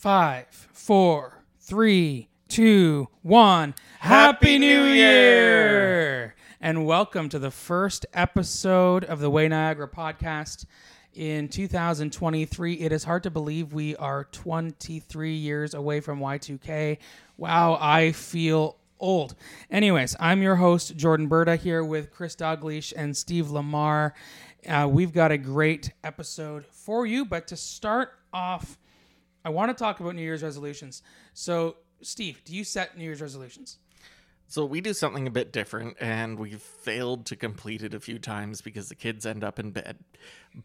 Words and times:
Five, 0.00 0.46
four, 0.72 1.44
three, 1.58 2.30
two, 2.48 3.08
one. 3.20 3.74
Happy 3.98 4.58
New 4.58 4.84
Year! 4.84 6.34
And 6.58 6.86
welcome 6.86 7.28
to 7.28 7.38
the 7.38 7.50
first 7.50 8.06
episode 8.14 9.04
of 9.04 9.20
the 9.20 9.28
Way 9.28 9.46
Niagara 9.48 9.88
podcast 9.88 10.64
in 11.12 11.48
2023. 11.48 12.72
It 12.76 12.92
is 12.92 13.04
hard 13.04 13.24
to 13.24 13.30
believe 13.30 13.74
we 13.74 13.94
are 13.96 14.24
23 14.32 15.34
years 15.34 15.74
away 15.74 16.00
from 16.00 16.18
Y2K. 16.18 16.96
Wow, 17.36 17.76
I 17.78 18.12
feel 18.12 18.78
old. 18.98 19.34
Anyways, 19.70 20.16
I'm 20.18 20.40
your 20.40 20.56
host, 20.56 20.96
Jordan 20.96 21.26
Berta, 21.26 21.56
here 21.56 21.84
with 21.84 22.10
Chris 22.10 22.34
Dougleash 22.34 22.94
and 22.96 23.14
Steve 23.14 23.50
Lamar. 23.50 24.14
Uh, 24.66 24.88
we've 24.90 25.12
got 25.12 25.30
a 25.30 25.36
great 25.36 25.92
episode 26.02 26.64
for 26.64 27.04
you, 27.04 27.26
but 27.26 27.46
to 27.48 27.56
start 27.58 28.12
off, 28.32 28.78
I 29.44 29.50
want 29.50 29.76
to 29.76 29.84
talk 29.84 30.00
about 30.00 30.14
New 30.14 30.22
Year's 30.22 30.42
resolutions. 30.42 31.02
So, 31.32 31.76
Steve, 32.02 32.42
do 32.44 32.54
you 32.54 32.64
set 32.64 32.96
New 32.96 33.04
Year's 33.04 33.22
resolutions? 33.22 33.78
So 34.50 34.64
we 34.64 34.80
do 34.80 34.92
something 34.92 35.28
a 35.28 35.30
bit 35.30 35.52
different, 35.52 35.96
and 36.00 36.36
we've 36.36 36.60
failed 36.60 37.24
to 37.26 37.36
complete 37.36 37.84
it 37.84 37.94
a 37.94 38.00
few 38.00 38.18
times 38.18 38.60
because 38.60 38.88
the 38.88 38.96
kids 38.96 39.24
end 39.24 39.44
up 39.44 39.60
in 39.60 39.70
bed. 39.70 39.98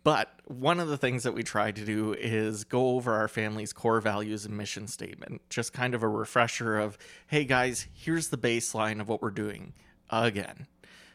But 0.04 0.32
one 0.46 0.80
of 0.80 0.88
the 0.88 0.98
things 0.98 1.22
that 1.22 1.36
we 1.36 1.44
try 1.44 1.70
to 1.70 1.86
do 1.86 2.14
is 2.14 2.64
go 2.64 2.96
over 2.96 3.14
our 3.14 3.28
family's 3.28 3.74
core 3.74 4.02
values 4.02 4.44
and 4.44 4.58
mission 4.58 4.88
statement. 4.88 5.44
Just 5.52 5.72
kind 5.72 5.94
of 5.94 6.02
a 6.02 6.08
refresher 6.08 6.80
of, 6.80 6.98
hey 7.28 7.46
guys, 7.46 7.86
here's 7.94 8.30
the 8.30 8.40
baseline 8.40 9.00
of 9.00 9.08
what 9.08 9.22
we're 9.22 9.30
doing 9.30 9.74
again. 10.10 10.66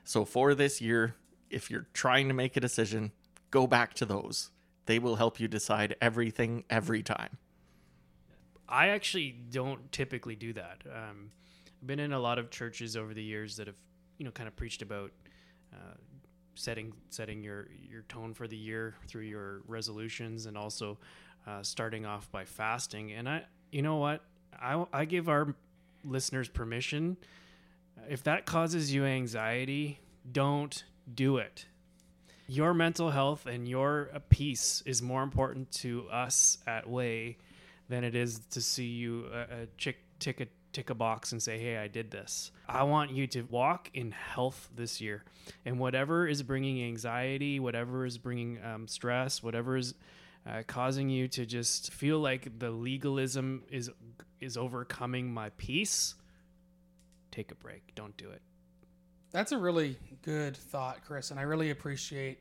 So 0.04 0.24
for 0.24 0.54
this 0.54 0.80
year, 0.80 1.16
if 1.50 1.72
you're 1.72 1.88
trying 1.92 2.28
to 2.28 2.34
make 2.34 2.56
a 2.56 2.60
decision, 2.60 3.10
go 3.50 3.66
back 3.66 3.94
to 3.94 4.04
those. 4.04 4.50
They 4.86 5.00
will 5.00 5.16
help 5.16 5.40
you 5.40 5.48
decide 5.48 5.96
everything 6.00 6.62
every 6.70 7.02
time. 7.02 7.38
I 8.70 8.88
actually 8.88 9.34
don't 9.50 9.90
typically 9.90 10.36
do 10.36 10.52
that. 10.52 10.82
Um, 10.86 11.32
I've 11.80 11.86
been 11.86 11.98
in 11.98 12.12
a 12.12 12.20
lot 12.20 12.38
of 12.38 12.50
churches 12.50 12.96
over 12.96 13.12
the 13.12 13.22
years 13.22 13.56
that 13.56 13.66
have, 13.66 13.76
you 14.18 14.24
know, 14.24 14.30
kind 14.30 14.46
of 14.46 14.54
preached 14.54 14.82
about 14.82 15.10
uh, 15.72 15.94
setting 16.54 16.92
setting 17.08 17.42
your 17.42 17.68
your 17.90 18.02
tone 18.02 18.34
for 18.34 18.46
the 18.46 18.56
year 18.56 18.94
through 19.08 19.22
your 19.22 19.62
resolutions, 19.66 20.46
and 20.46 20.56
also 20.56 20.98
uh, 21.46 21.62
starting 21.62 22.06
off 22.06 22.30
by 22.30 22.44
fasting. 22.44 23.12
And 23.12 23.28
I, 23.28 23.42
you 23.72 23.82
know 23.82 23.96
what, 23.96 24.22
I 24.60 24.84
I 24.92 25.04
give 25.04 25.28
our 25.28 25.54
listeners 26.04 26.48
permission. 26.48 27.16
If 28.08 28.22
that 28.24 28.46
causes 28.46 28.94
you 28.94 29.04
anxiety, 29.04 30.00
don't 30.30 30.84
do 31.12 31.38
it. 31.38 31.66
Your 32.46 32.74
mental 32.74 33.10
health 33.10 33.46
and 33.46 33.68
your 33.68 34.10
peace 34.28 34.82
is 34.86 35.02
more 35.02 35.22
important 35.22 35.70
to 35.72 36.08
us 36.10 36.58
at 36.66 36.88
Way 36.88 37.36
than 37.90 38.04
it 38.04 38.14
is 38.14 38.38
to 38.52 38.62
see 38.62 38.86
you 38.86 39.26
uh, 39.32 39.36
uh, 39.36 39.46
chick, 39.76 39.98
tick 40.18 40.40
a 40.40 40.46
tick 40.72 40.88
a 40.88 40.94
box 40.94 41.32
and 41.32 41.42
say, 41.42 41.58
"Hey, 41.58 41.76
I 41.76 41.88
did 41.88 42.10
this." 42.10 42.52
I 42.68 42.84
want 42.84 43.10
you 43.10 43.26
to 43.26 43.42
walk 43.42 43.90
in 43.92 44.12
health 44.12 44.70
this 44.74 45.00
year, 45.00 45.24
and 45.66 45.78
whatever 45.78 46.26
is 46.26 46.42
bringing 46.42 46.82
anxiety, 46.84 47.60
whatever 47.60 48.06
is 48.06 48.16
bringing 48.16 48.64
um, 48.64 48.88
stress, 48.88 49.42
whatever 49.42 49.76
is 49.76 49.94
uh, 50.46 50.62
causing 50.66 51.10
you 51.10 51.28
to 51.28 51.44
just 51.44 51.92
feel 51.92 52.20
like 52.20 52.58
the 52.58 52.70
legalism 52.70 53.64
is 53.68 53.90
is 54.40 54.56
overcoming 54.56 55.34
my 55.34 55.50
peace, 55.58 56.14
take 57.32 57.50
a 57.50 57.56
break. 57.56 57.94
Don't 57.94 58.16
do 58.16 58.30
it. 58.30 58.40
That's 59.32 59.52
a 59.52 59.58
really 59.58 59.96
good 60.22 60.56
thought, 60.56 61.04
Chris, 61.04 61.30
and 61.30 61.38
I 61.38 61.42
really 61.42 61.70
appreciate 61.70 62.38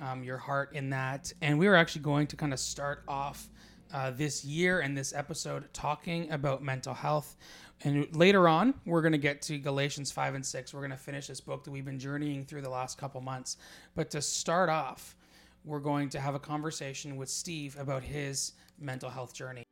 um, 0.00 0.22
your 0.24 0.36
heart 0.36 0.72
in 0.74 0.90
that. 0.90 1.32
And 1.40 1.58
we 1.58 1.66
are 1.66 1.74
actually 1.74 2.02
going 2.02 2.26
to 2.28 2.36
kind 2.36 2.52
of 2.52 2.60
start 2.60 3.04
off 3.08 3.48
uh, 3.92 4.10
this 4.10 4.44
year 4.44 4.80
and 4.80 4.96
this 4.96 5.12
episode 5.14 5.72
talking 5.72 6.30
about 6.30 6.62
mental 6.62 6.94
health. 6.94 7.36
And 7.82 8.14
later 8.14 8.46
on, 8.48 8.74
we're 8.84 9.00
going 9.02 9.12
to 9.12 9.18
get 9.18 9.40
to 9.42 9.58
Galatians 9.58 10.12
5 10.12 10.34
and 10.34 10.44
6. 10.44 10.74
We're 10.74 10.80
going 10.80 10.90
to 10.90 10.96
finish 10.96 11.26
this 11.26 11.40
book 11.40 11.64
that 11.64 11.70
we've 11.70 11.84
been 11.84 11.98
journeying 11.98 12.44
through 12.44 12.62
the 12.62 12.68
last 12.70 12.98
couple 12.98 13.20
months. 13.20 13.56
But 13.94 14.10
to 14.10 14.20
start 14.20 14.68
off, 14.68 15.16
we're 15.64 15.80
going 15.80 16.08
to 16.10 16.20
have 16.20 16.34
a 16.34 16.38
conversation 16.38 17.16
with 17.16 17.28
Steve 17.28 17.76
about 17.78 18.02
his 18.02 18.52
mental 18.78 19.10
health 19.10 19.34
journey. 19.34 19.64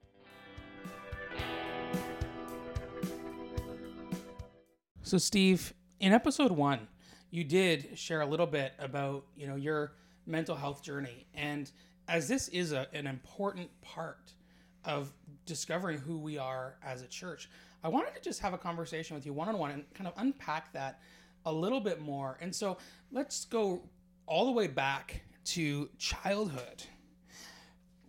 So, 5.02 5.16
Steve, 5.16 5.72
in 6.00 6.12
episode 6.12 6.52
one, 6.52 6.88
you 7.30 7.44
did 7.44 7.98
share 7.98 8.20
a 8.20 8.26
little 8.26 8.46
bit 8.46 8.74
about 8.78 9.24
you 9.36 9.46
know 9.46 9.56
your 9.56 9.92
mental 10.26 10.54
health 10.54 10.82
journey, 10.82 11.26
and 11.34 11.70
as 12.08 12.26
this 12.26 12.48
is 12.48 12.72
a, 12.72 12.86
an 12.92 13.06
important 13.06 13.70
part 13.82 14.32
of 14.84 15.12
discovering 15.44 15.98
who 15.98 16.18
we 16.18 16.38
are 16.38 16.76
as 16.82 17.02
a 17.02 17.06
church, 17.06 17.48
I 17.84 17.88
wanted 17.88 18.14
to 18.14 18.20
just 18.20 18.40
have 18.40 18.54
a 18.54 18.58
conversation 18.58 19.14
with 19.14 19.26
you 19.26 19.32
one 19.32 19.48
on 19.48 19.58
one 19.58 19.70
and 19.70 19.84
kind 19.94 20.08
of 20.08 20.14
unpack 20.16 20.72
that 20.72 21.00
a 21.44 21.52
little 21.52 21.80
bit 21.80 22.00
more. 22.00 22.38
And 22.40 22.54
so 22.54 22.78
let's 23.12 23.44
go 23.44 23.82
all 24.26 24.46
the 24.46 24.52
way 24.52 24.66
back 24.66 25.22
to 25.46 25.88
childhood. 25.98 26.82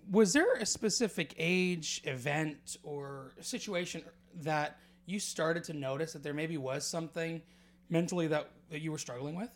Was 0.10 0.34
there 0.34 0.56
a 0.56 0.66
specific 0.66 1.36
age, 1.38 2.02
event, 2.06 2.78
or 2.84 3.34
situation 3.42 4.02
that 4.42 4.80
you 5.06 5.20
started 5.20 5.64
to 5.66 5.74
notice 5.74 6.14
that 6.14 6.24
there 6.24 6.34
maybe 6.34 6.58
was 6.58 6.86
something 6.86 7.42
mentally 7.90 8.28
that, 8.28 8.50
that 8.72 8.82
you 8.82 8.92
were 8.92 8.98
struggling 8.98 9.36
with? 9.36 9.50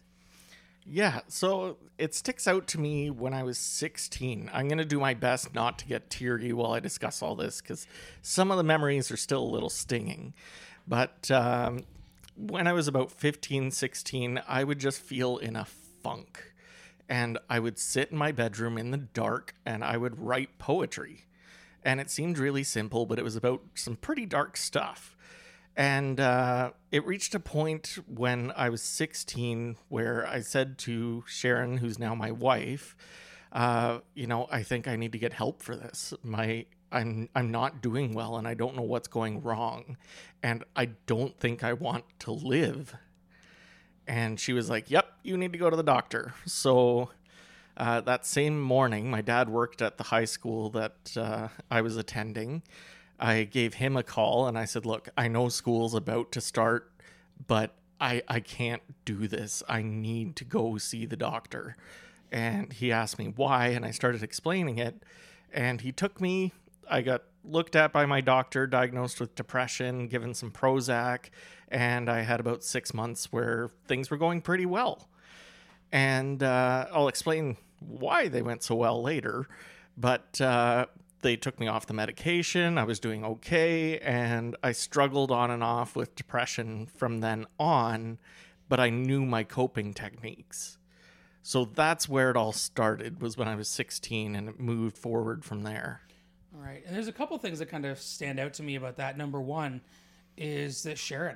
Yeah, 0.86 1.22
so 1.28 1.78
it 1.98 2.14
sticks 2.14 2.48
out 2.48 2.68
to 2.68 2.80
me 2.80 3.10
when 3.10 3.34
I 3.34 3.44
was 3.44 3.58
16. 3.58 4.50
I'm 4.52 4.68
going 4.68 4.80
to 4.80 4.86
do 4.86 5.00
my 5.00 5.14
best 5.14 5.54
not 5.54 5.80
to 5.80 5.86
get 5.86 6.10
teary 6.10 6.52
while 6.52 6.74
I 6.74 6.82
discuss 6.82 7.22
all 7.22 7.36
this 7.36 7.62
because 7.62 7.88
some 8.22 8.52
of 8.52 8.58
the 8.58 8.64
memories 8.64 9.10
are 9.10 9.18
still 9.18 9.44
a 9.44 9.46
little 9.46 9.70
stinging. 9.70 10.34
But 10.86 11.32
um, 11.32 11.86
when 12.36 12.68
I 12.68 12.74
was 12.74 12.90
about 12.90 13.12
15, 13.12 13.72
16, 13.72 14.42
I 14.46 14.64
would 14.64 14.80
just 14.80 15.00
feel 15.00 15.38
in 15.38 15.56
a 15.56 15.66
funk. 15.66 16.54
And 17.08 17.38
I 17.50 17.60
would 17.60 17.80
sit 17.80 18.12
in 18.12 18.18
my 18.18 18.32
bedroom 18.32 18.78
in 18.78 18.92
the 18.92 18.98
dark 18.98 19.54
and 19.66 19.84
I 19.84 19.96
would 19.98 20.20
write 20.20 20.58
poetry. 20.58 21.26
And 21.84 22.00
it 22.02 22.10
seemed 22.10 22.38
really 22.38 22.64
simple, 22.64 23.06
but 23.06 23.20
it 23.20 23.24
was 23.24 23.36
about 23.36 23.62
some 23.76 23.96
pretty 23.96 24.26
dark 24.26 24.58
stuff. 24.58 25.16
And 25.76 26.20
uh, 26.20 26.72
it 26.92 27.06
reached 27.06 27.34
a 27.34 27.40
point 27.40 27.98
when 28.08 28.52
I 28.56 28.70
was 28.70 28.82
16 28.84 29.78
where 29.90 30.28
I 30.28 30.42
said 30.42 30.78
to 30.80 31.24
Sharon, 31.28 31.78
who's 31.78 31.98
now 31.98 32.14
my 32.14 32.32
wife, 32.32 32.96
uh, 33.52 34.00
you 34.14 34.28
know, 34.28 34.48
I 34.52 34.64
think 34.64 34.88
I 34.88 34.96
need 34.96 35.12
to 35.14 35.18
get 35.18 35.34
help 35.34 35.62
for 35.64 35.76
this. 35.76 36.14
My 36.24 36.66
I'm 36.92 37.28
I'm 37.34 37.50
not 37.50 37.82
doing 37.82 38.14
well 38.14 38.38
and 38.38 38.48
I 38.48 38.54
don't 38.54 38.76
know 38.76 38.84
what's 38.84 39.08
going 39.08 39.42
wrong 39.42 39.98
and 40.44 40.64
I 40.76 40.86
don't 41.08 41.38
think 41.40 41.64
I 41.64 41.74
want 41.74 42.06
to 42.20 42.32
live. 42.32 42.96
And 44.08 44.40
she 44.40 44.54
was 44.54 44.70
like, 44.70 44.92
"Yep, 44.92 45.06
you 45.24 45.38
need 45.38 45.54
to 45.54 45.58
go 45.58 45.70
to 45.70 45.76
the 45.76 45.84
doctor." 45.84 46.34
So 46.46 47.10
uh, 47.78 48.02
that 48.02 48.26
same 48.26 48.62
morning, 48.62 49.10
my 49.10 49.22
dad 49.22 49.50
worked 49.50 49.82
at 49.82 49.98
the 49.98 50.04
high 50.06 50.26
school 50.26 50.70
that 50.72 51.18
uh, 51.18 51.48
I 51.72 51.82
was 51.82 51.98
attending. 51.98 52.64
I 53.24 53.46
gave 53.46 53.76
him 53.76 53.96
a 53.96 54.04
call 54.04 54.48
and 54.48 54.58
I 54.58 54.66
said, 54.66 54.86
Look, 54.86 55.08
I 55.18 55.30
know 55.30 55.48
school's 55.48 55.96
about 55.96 56.34
to 56.34 56.42
start, 56.42 56.92
but 57.48 57.74
I, 58.00 58.22
I 58.28 58.42
can't 58.42 58.82
do 59.06 59.30
this. 59.30 59.64
I 59.70 59.82
need 59.82 60.36
to 60.36 60.44
go 60.44 60.78
see 60.78 61.06
the 61.06 61.16
doctor. 61.16 61.78
And 62.34 62.74
he 62.74 62.92
asked 62.92 63.18
me 63.18 63.32
why, 63.34 63.68
and 63.68 63.86
I 63.86 63.92
started 63.92 64.24
explaining 64.24 64.78
it. 64.78 65.04
And 65.54 65.80
he 65.80 65.94
took 65.94 66.20
me, 66.20 66.52
I 66.90 67.02
got 67.02 67.24
looked 67.46 67.78
at 67.78 67.94
by 67.94 68.06
my 68.06 68.20
doctor, 68.20 68.68
diagnosed 68.68 69.22
with 69.22 69.36
depression, 69.36 70.08
given 70.08 70.34
some 70.34 70.52
Prozac, 70.52 71.30
and 71.70 72.10
I 72.10 72.24
had 72.24 72.42
about 72.42 72.62
six 72.62 72.94
months 72.94 73.32
where 73.32 73.70
things 73.88 74.12
were 74.12 74.18
going 74.18 74.42
pretty 74.42 74.66
well. 74.66 75.08
And 75.94 76.44
uh, 76.44 76.88
I'll 76.92 77.08
explain 77.08 77.56
why 77.80 78.28
they 78.28 78.42
went 78.42 78.64
so 78.64 78.76
well 78.76 79.02
later. 79.02 79.48
But 79.96 80.42
uh, 80.42 80.88
they 81.24 81.36
took 81.36 81.60
me 81.60 81.68
off 81.68 81.88
the 81.88 81.94
medication. 81.94 82.78
I 82.78 82.84
was 82.84 83.00
doing 83.00 83.26
okay, 83.26 83.98
and 84.00 84.56
I 84.62 84.74
struggled 84.74 85.32
on 85.32 85.50
and 85.50 85.64
off 85.64 85.96
with 85.96 86.16
depression 86.16 86.86
from 86.86 87.22
then 87.22 87.48
on, 87.58 88.20
but 88.70 88.80
I 88.80 88.90
knew 88.90 89.26
my 89.26 89.44
coping 89.44 89.94
techniques. 89.94 90.78
So 91.42 91.66
that's 91.66 92.08
where 92.08 92.30
it 92.30 92.38
all 92.38 92.54
started 92.54 93.22
was 93.22 93.38
when 93.38 93.48
I 93.48 93.56
was 93.56 93.68
16 93.68 94.36
and 94.36 94.48
it 94.48 94.60
moved 94.60 94.98
forward 94.98 95.44
from 95.44 95.64
there. 95.64 96.02
All 96.56 96.62
right. 96.62 96.84
And 96.86 96.96
there's 96.96 97.10
a 97.10 97.14
couple 97.14 97.38
things 97.38 97.60
that 97.60 97.66
kind 97.66 97.86
of 97.86 98.00
stand 98.00 98.40
out 98.40 98.54
to 98.56 98.64
me 98.64 98.76
about 98.76 98.96
that. 98.98 99.18
Number 99.18 99.42
1 99.42 99.82
is 100.38 100.84
that 100.84 100.98
Sharon 100.98 101.36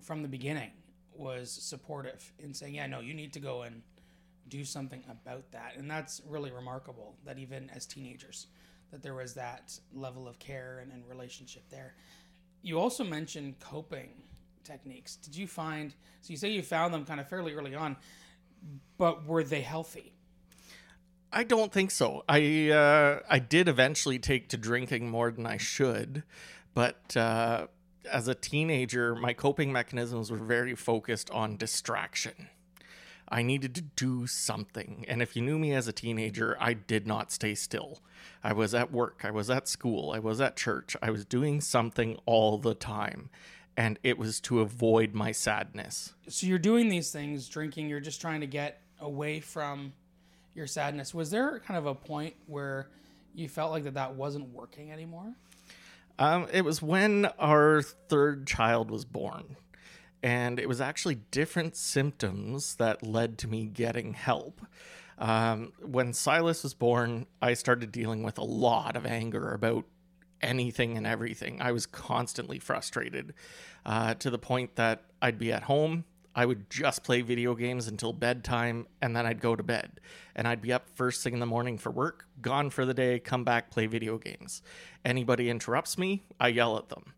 from 0.00 0.22
the 0.22 0.28
beginning 0.28 0.70
was 1.12 1.50
supportive 1.50 2.32
in 2.38 2.54
saying, 2.54 2.74
"Yeah, 2.74 2.86
no, 2.86 3.00
you 3.00 3.14
need 3.14 3.32
to 3.32 3.40
go 3.40 3.62
and 3.62 3.82
do 4.48 4.64
something 4.64 5.02
about 5.08 5.50
that." 5.52 5.76
And 5.76 5.90
that's 5.90 6.20
really 6.26 6.50
remarkable 6.50 7.16
that 7.24 7.38
even 7.38 7.68
as 7.70 7.84
teenagers 7.86 8.46
that 8.92 9.02
there 9.02 9.14
was 9.14 9.34
that 9.34 9.78
level 9.94 10.28
of 10.28 10.38
care 10.38 10.78
and, 10.82 10.92
and 10.92 11.02
relationship 11.08 11.68
there. 11.70 11.94
You 12.62 12.78
also 12.78 13.02
mentioned 13.02 13.58
coping 13.58 14.10
techniques. 14.62 15.16
Did 15.16 15.34
you 15.34 15.48
find, 15.48 15.92
so 16.20 16.30
you 16.30 16.36
say 16.36 16.50
you 16.50 16.62
found 16.62 16.94
them 16.94 17.04
kind 17.04 17.18
of 17.18 17.28
fairly 17.28 17.54
early 17.54 17.74
on, 17.74 17.96
but 18.98 19.26
were 19.26 19.42
they 19.42 19.62
healthy? 19.62 20.12
I 21.32 21.44
don't 21.44 21.72
think 21.72 21.90
so. 21.90 22.24
I 22.28 22.70
uh, 22.70 23.20
I 23.28 23.38
did 23.38 23.66
eventually 23.66 24.18
take 24.18 24.50
to 24.50 24.58
drinking 24.58 25.08
more 25.08 25.30
than 25.30 25.46
I 25.46 25.56
should, 25.56 26.24
but 26.74 27.16
uh, 27.16 27.68
as 28.10 28.28
a 28.28 28.34
teenager, 28.34 29.14
my 29.14 29.32
coping 29.32 29.72
mechanisms 29.72 30.30
were 30.30 30.36
very 30.36 30.74
focused 30.74 31.30
on 31.30 31.56
distraction. 31.56 32.48
I 33.32 33.42
needed 33.42 33.74
to 33.76 33.80
do 33.80 34.26
something, 34.26 35.06
and 35.08 35.22
if 35.22 35.34
you 35.34 35.40
knew 35.40 35.58
me 35.58 35.72
as 35.72 35.88
a 35.88 35.92
teenager, 35.92 36.54
I 36.60 36.74
did 36.74 37.06
not 37.06 37.32
stay 37.32 37.54
still. 37.54 38.00
I 38.44 38.52
was 38.52 38.74
at 38.74 38.92
work, 38.92 39.22
I 39.24 39.30
was 39.30 39.48
at 39.48 39.68
school, 39.68 40.12
I 40.12 40.18
was 40.18 40.38
at 40.38 40.54
church, 40.54 40.96
I 41.00 41.10
was 41.10 41.24
doing 41.24 41.62
something 41.62 42.18
all 42.26 42.58
the 42.58 42.74
time, 42.74 43.30
and 43.74 43.98
it 44.02 44.18
was 44.18 44.38
to 44.42 44.60
avoid 44.60 45.14
my 45.14 45.32
sadness. 45.32 46.12
So 46.28 46.46
you're 46.46 46.58
doing 46.58 46.90
these 46.90 47.10
things, 47.10 47.48
drinking. 47.48 47.88
You're 47.88 48.00
just 48.00 48.20
trying 48.20 48.42
to 48.42 48.46
get 48.46 48.82
away 49.00 49.40
from 49.40 49.94
your 50.54 50.66
sadness. 50.66 51.14
Was 51.14 51.30
there 51.30 51.58
kind 51.60 51.78
of 51.78 51.86
a 51.86 51.94
point 51.94 52.34
where 52.46 52.88
you 53.34 53.48
felt 53.48 53.70
like 53.70 53.84
that 53.84 53.94
that 53.94 54.14
wasn't 54.14 54.52
working 54.52 54.92
anymore? 54.92 55.32
Um, 56.18 56.48
it 56.52 56.66
was 56.66 56.82
when 56.82 57.26
our 57.38 57.80
third 57.80 58.46
child 58.46 58.90
was 58.90 59.06
born. 59.06 59.56
And 60.22 60.60
it 60.60 60.68
was 60.68 60.80
actually 60.80 61.16
different 61.30 61.76
symptoms 61.76 62.76
that 62.76 63.02
led 63.02 63.38
to 63.38 63.48
me 63.48 63.66
getting 63.66 64.14
help. 64.14 64.60
Um, 65.18 65.72
when 65.80 66.12
Silas 66.12 66.62
was 66.62 66.74
born, 66.74 67.26
I 67.40 67.54
started 67.54 67.92
dealing 67.92 68.22
with 68.22 68.38
a 68.38 68.44
lot 68.44 68.96
of 68.96 69.04
anger 69.04 69.52
about 69.52 69.84
anything 70.40 70.96
and 70.96 71.06
everything. 71.06 71.60
I 71.60 71.72
was 71.72 71.86
constantly 71.86 72.58
frustrated 72.58 73.34
uh, 73.86 74.14
to 74.14 74.30
the 74.30 74.38
point 74.38 74.76
that 74.76 75.04
I'd 75.20 75.38
be 75.38 75.52
at 75.52 75.64
home. 75.64 76.04
I 76.34 76.46
would 76.46 76.70
just 76.70 77.04
play 77.04 77.20
video 77.20 77.54
games 77.54 77.88
until 77.88 78.12
bedtime 78.12 78.86
and 79.02 79.14
then 79.14 79.26
I'd 79.26 79.40
go 79.40 79.54
to 79.54 79.62
bed. 79.62 80.00
And 80.34 80.48
I'd 80.48 80.62
be 80.62 80.72
up 80.72 80.88
first 80.94 81.22
thing 81.22 81.34
in 81.34 81.40
the 81.40 81.46
morning 81.46 81.78
for 81.78 81.90
work, 81.90 82.26
gone 82.40 82.70
for 82.70 82.86
the 82.86 82.94
day, 82.94 83.18
come 83.18 83.44
back, 83.44 83.70
play 83.70 83.86
video 83.86 84.18
games. 84.18 84.62
Anybody 85.04 85.50
interrupts 85.50 85.98
me, 85.98 86.22
I 86.40 86.48
yell 86.48 86.78
at 86.78 86.88
them. 86.88 87.12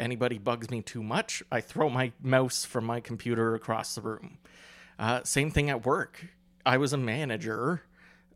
Anybody 0.00 0.38
bugs 0.38 0.70
me 0.70 0.82
too 0.82 1.02
much, 1.02 1.42
I 1.52 1.60
throw 1.60 1.90
my 1.90 2.12
mouse 2.22 2.64
from 2.64 2.86
my 2.86 3.00
computer 3.00 3.54
across 3.54 3.94
the 3.94 4.00
room. 4.00 4.38
Uh, 4.98 5.20
same 5.24 5.50
thing 5.50 5.70
at 5.70 5.84
work. 5.84 6.26
I 6.64 6.78
was 6.78 6.92
a 6.92 6.96
manager 6.96 7.82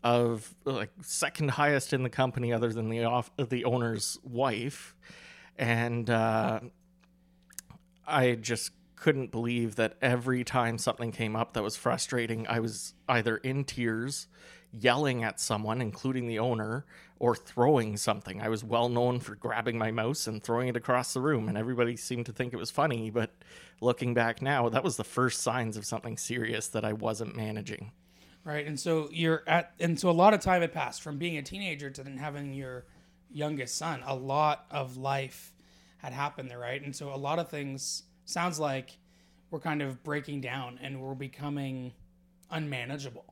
of 0.05 0.55
like 0.66 0.90
second 1.00 1.52
highest 1.52 1.94
in 1.94 2.02
the 2.02 2.11
company 2.11 2.52
other 2.52 2.72
than 2.72 2.90
the 2.90 3.05
off 3.05 3.31
the 3.38 3.64
owner's 3.64 4.19
wife 4.22 4.94
and 5.56 6.11
uh, 6.11 6.61
i 8.06 8.32
just 8.32 8.72
couldn't 8.96 9.31
believe 9.31 9.76
that 9.76 9.96
every 10.02 10.44
time 10.44 10.76
something 10.76 11.10
came 11.10 11.34
up 11.34 11.55
that 11.55 11.62
was 11.62 11.75
frustrating 11.75 12.46
i 12.49 12.60
was 12.60 12.93
either 13.08 13.38
in 13.38 13.64
tears 13.64 14.28
yelling 14.81 15.23
at 15.23 15.41
someone 15.41 15.81
including 15.81 16.26
the 16.26 16.38
owner 16.38 16.85
or 17.19 17.35
throwing 17.35 17.97
something 17.97 18.41
i 18.41 18.49
was 18.49 18.65
well 18.65 18.88
known 18.88 19.21
for 19.21 19.35
grabbing 19.35 19.79
my 19.79 19.91
mouse 19.91 20.26
and 20.26 20.43
throwing 20.43 20.69
it 20.69 20.76
across 20.76 21.15
the 21.15 21.21
room 21.21 21.49
and 21.49 21.56
everybody 21.56 21.97
seemed 21.97 22.26
to 22.26 22.32
think 22.32 22.53
it 22.53 22.59
was 22.59 22.71
funny 22.71 23.11
but 23.11 23.31
looking 23.81 24.15
back 24.15 24.43
now 24.43 24.69
that 24.69 24.85
was 24.85 24.97
the 24.97 25.05
first 25.05 25.43
signs 25.43 25.76
of 25.76 25.87
something 25.87 26.17
serious 26.17 26.69
that 26.69 26.85
i 26.85 26.93
wasn't 26.93 27.37
managing 27.37 27.91
Right. 28.44 28.67
And 28.67 28.79
so 28.79 29.09
you're 29.11 29.43
at, 29.47 29.73
and 29.81 29.99
so 29.99 30.11
a 30.11 30.12
lot 30.12 30.35
of 30.35 30.41
time 30.41 30.61
had 30.61 30.73
passed 30.73 31.00
from 31.00 31.17
being 31.17 31.38
a 31.38 31.43
teenager 31.43 31.88
to 31.91 32.03
then 32.03 32.19
having 32.19 32.53
your 32.53 32.85
youngest 33.31 33.77
son. 33.77 34.03
A 34.05 34.15
lot 34.15 34.67
of 34.70 34.99
life 34.99 35.55
had 35.99 36.12
happened 36.12 36.50
there, 36.50 36.59
right? 36.59 36.82
And 36.82 36.94
so 36.94 37.12
a 37.12 37.17
lot 37.17 37.38
of 37.38 37.49
things 37.49 38.03
sounds 38.27 38.61
like 38.61 38.99
we're 39.50 39.61
kind 39.61 39.81
of 39.81 40.05
breaking 40.05 40.43
down 40.43 40.79
and 40.82 41.00
we're 41.00 41.15
becoming 41.15 41.93
unmanageable. 42.50 43.25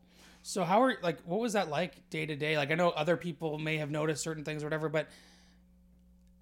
So 0.43 0.65
how 0.65 0.83
are 0.83 0.97
like 1.03 1.21
what 1.23 1.41
was 1.41 1.53
that 1.53 1.69
like 1.69 2.09
day 2.11 2.27
to 2.27 2.37
day? 2.37 2.56
Like 2.56 2.71
I 2.71 2.75
know 2.75 2.91
other 2.91 3.17
people 3.17 3.59
may 3.59 3.77
have 3.79 3.91
noticed 3.91 4.23
certain 4.23 4.44
things 4.44 4.62
or 4.62 4.67
whatever, 4.67 4.89
but 4.89 5.09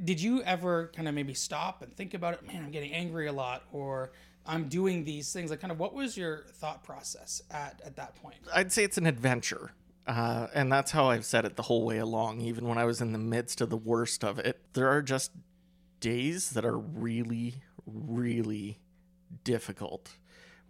did 0.03 0.21
you 0.21 0.43
ever 0.43 0.91
kind 0.95 1.09
of 1.09 1.15
maybe 1.15 1.35
stop 1.35 1.83
and 1.83 1.95
think 1.95 2.15
about 2.15 2.35
it? 2.35 2.47
Man, 2.47 2.65
I'm 2.65 2.71
getting 2.71 2.93
angry 2.93 3.27
a 3.27 3.33
lot, 3.33 3.65
or 3.73 4.13
I'm 4.47 4.69
doing 4.69 5.05
these 5.05 5.33
things. 5.33 5.51
Like, 5.51 5.61
kind 5.61 5.71
of, 5.71 5.79
what 5.79 5.95
was 5.95 6.17
your 6.17 6.45
thought 6.55 6.83
process 6.83 7.43
at 7.51 7.81
at 7.85 7.97
that 7.97 8.17
point? 8.17 8.37
I'd 8.53 8.73
say 8.73 8.85
it's 8.85 8.99
an 8.99 9.07
adventure. 9.07 9.73
Uh, 10.07 10.49
and 10.55 10.73
that's 10.73 10.91
how 10.91 11.11
I've 11.11 11.27
said 11.27 11.45
it 11.45 11.57
the 11.57 11.63
whole 11.63 11.85
way 11.85 11.99
along, 11.99 12.41
even 12.41 12.67
when 12.67 12.79
I 12.79 12.85
was 12.85 13.01
in 13.01 13.13
the 13.13 13.19
midst 13.19 13.61
of 13.61 13.71
the 13.71 13.77
worst 13.77 14.25
of 14.25 14.39
it. 14.39 14.59
There 14.73 14.89
are 14.89 15.03
just 15.03 15.31
days 16.01 16.51
that 16.51 16.65
are 16.65 16.79
really, 16.79 17.63
really 17.87 18.79
difficult 19.45 20.17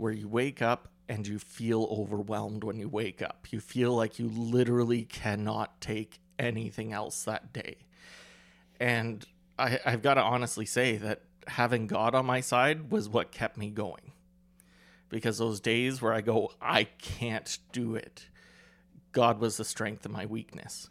where 0.00 0.12
you 0.12 0.26
wake 0.26 0.62
up 0.62 0.88
and 1.08 1.26
you 1.26 1.38
feel 1.38 1.86
overwhelmed 1.90 2.64
when 2.64 2.78
you 2.78 2.88
wake 2.88 3.20
up. 3.20 3.48
You 3.50 3.60
feel 3.60 3.94
like 3.94 4.18
you 4.18 4.28
literally 4.28 5.04
cannot 5.04 5.80
take 5.80 6.20
anything 6.38 6.92
else 6.92 7.24
that 7.24 7.52
day. 7.52 7.76
And 8.80 9.24
I, 9.58 9.78
I've 9.84 10.00
got 10.00 10.14
to 10.14 10.22
honestly 10.22 10.64
say 10.64 10.96
that 10.96 11.20
having 11.46 11.86
God 11.86 12.14
on 12.14 12.24
my 12.24 12.40
side 12.40 12.90
was 12.90 13.08
what 13.08 13.30
kept 13.30 13.58
me 13.58 13.68
going. 13.70 14.12
Because 15.10 15.38
those 15.38 15.60
days 15.60 16.00
where 16.00 16.14
I 16.14 16.22
go, 16.22 16.52
I 16.62 16.84
can't 16.84 17.58
do 17.72 17.94
it, 17.96 18.28
God 19.12 19.38
was 19.38 19.58
the 19.58 19.64
strength 19.64 20.06
of 20.06 20.12
my 20.12 20.24
weakness. 20.24 20.88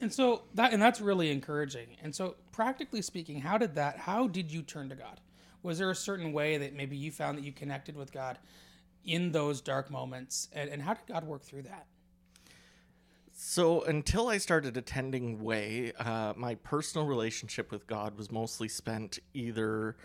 And 0.00 0.12
so 0.12 0.42
that 0.54 0.72
and 0.72 0.80
that's 0.80 1.00
really 1.00 1.30
encouraging. 1.30 1.96
And 2.02 2.14
so 2.14 2.36
practically 2.52 3.02
speaking, 3.02 3.40
how 3.40 3.58
did 3.58 3.74
that 3.74 3.98
how 3.98 4.28
did 4.28 4.52
you 4.52 4.62
turn 4.62 4.88
to 4.90 4.94
God? 4.94 5.20
Was 5.62 5.78
there 5.78 5.90
a 5.90 5.94
certain 5.94 6.32
way 6.32 6.56
that 6.58 6.74
maybe 6.74 6.96
you 6.96 7.10
found 7.10 7.38
that 7.38 7.44
you 7.44 7.52
connected 7.52 7.96
with 7.96 8.12
God 8.12 8.38
in 9.04 9.32
those 9.32 9.60
dark 9.60 9.90
moments? 9.90 10.48
And, 10.52 10.70
and 10.70 10.82
how 10.82 10.94
did 10.94 11.06
God 11.06 11.24
work 11.24 11.42
through 11.42 11.62
that? 11.62 11.86
So 13.32 13.82
until 13.84 14.28
I 14.28 14.36
started 14.38 14.76
attending 14.76 15.42
Way, 15.42 15.92
uh, 15.98 16.34
my 16.36 16.56
personal 16.56 17.06
relationship 17.06 17.70
with 17.70 17.86
God 17.86 18.18
was 18.18 18.30
mostly 18.30 18.68
spent 18.68 19.18
either 19.32 19.96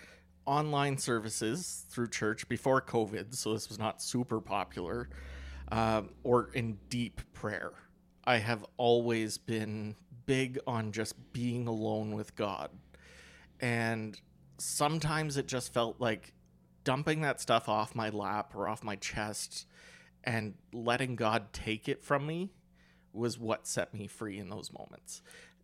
online 0.46 0.98
services 0.98 1.86
through 1.90 2.10
church 2.10 2.48
before 2.48 2.82
COVID, 2.82 3.36
so 3.36 3.54
this 3.54 3.68
was 3.68 3.78
not 3.78 4.02
super 4.02 4.40
popular, 4.40 5.10
um, 5.72 6.12
or 6.24 6.50
in 6.54 6.78
deep 6.90 7.22
prayer. 7.34 7.74
I 8.24 8.38
have 8.38 8.66
always 8.78 9.38
been 9.38 9.96
big 10.26 10.58
on 10.66 10.92
just 10.92 11.16
being 11.34 11.68
alone 11.68 12.16
with 12.16 12.36
God. 12.36 12.70
And 13.60 14.20
sometimes 14.58 15.38
it 15.38 15.48
just 15.48 15.74
felt 15.74 16.00
like 16.00 16.34
dumping 16.84 17.22
that 17.22 17.42
stuff 17.42 17.68
off 17.68 17.96
my 17.96 18.10
lap 18.10 18.54
or 18.56 18.68
off 18.68 18.84
my 18.84 18.96
chest 18.96 19.66
and 20.24 20.54
letting 20.74 21.16
God 21.16 21.54
take 21.54 21.88
it 21.88 22.04
from 22.04 22.26
me 22.26 22.52
was 23.14 23.40
what 23.40 23.68
set 23.68 23.94
me 23.94 24.08
free 24.08 24.38
in 24.38 24.50
those 24.50 24.72
moments. 24.72 25.22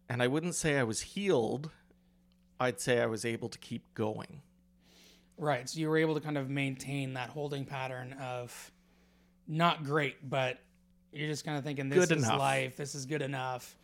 And 0.09 0.21
I 0.21 0.27
wouldn't 0.27 0.55
say 0.55 0.77
I 0.77 0.83
was 0.83 1.01
healed, 1.01 1.69
I'd 2.59 2.79
say 2.79 3.01
I 3.01 3.05
was 3.05 3.25
able 3.25 3.49
to 3.49 3.57
keep 3.59 3.93
going. 3.93 4.41
Right. 5.37 5.67
So 5.69 5.79
you 5.79 5.89
were 5.89 5.97
able 5.97 6.13
to 6.15 6.21
kind 6.21 6.37
of 6.37 6.49
maintain 6.49 7.13
that 7.13 7.29
holding 7.29 7.65
pattern 7.65 8.13
of 8.21 8.71
not 9.47 9.83
great, 9.83 10.29
but 10.29 10.59
you're 11.11 11.27
just 11.27 11.43
kind 11.43 11.57
of 11.57 11.63
thinking 11.63 11.89
this 11.89 12.07
Good 12.07 12.17
is 12.17 12.23
enough. 12.23 12.39
life. 12.39 12.75
This 12.77 12.95
is 12.95 13.05
good 13.05 13.21
enough. 13.21 13.75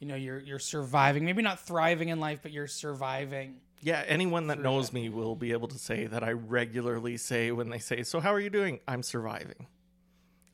You 0.00 0.08
know, 0.08 0.14
you're 0.16 0.40
you're 0.40 0.58
surviving. 0.58 1.24
Maybe 1.24 1.42
not 1.42 1.60
thriving 1.60 2.08
in 2.10 2.20
life, 2.20 2.40
but 2.42 2.52
you're 2.52 2.66
surviving. 2.66 3.60
Yeah, 3.82 4.02
anyone 4.06 4.46
that 4.48 4.60
knows 4.60 4.92
me 4.92 5.08
will 5.08 5.36
be 5.36 5.52
able 5.52 5.68
to 5.68 5.78
say 5.78 6.06
that 6.06 6.24
I 6.24 6.32
regularly 6.32 7.16
say 7.16 7.52
when 7.52 7.68
they 7.68 7.78
say, 7.78 8.02
So, 8.02 8.20
how 8.20 8.32
are 8.32 8.40
you 8.40 8.50
doing? 8.50 8.80
I'm 8.88 9.02
surviving. 9.02 9.66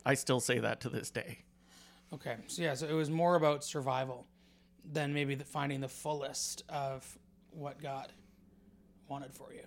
I 0.04 0.14
still 0.14 0.40
say 0.40 0.58
that 0.58 0.80
to 0.80 0.88
this 0.88 1.10
day. 1.10 1.38
Okay. 2.12 2.36
So 2.46 2.62
yeah, 2.62 2.74
so 2.74 2.86
it 2.86 2.92
was 2.92 3.10
more 3.10 3.36
about 3.36 3.64
survival 3.64 4.26
than 4.90 5.14
maybe 5.14 5.34
the, 5.34 5.44
finding 5.44 5.80
the 5.80 5.88
fullest 5.88 6.64
of 6.68 7.18
what 7.50 7.80
God 7.80 8.12
wanted 9.08 9.32
for 9.32 9.52
you. 9.52 9.62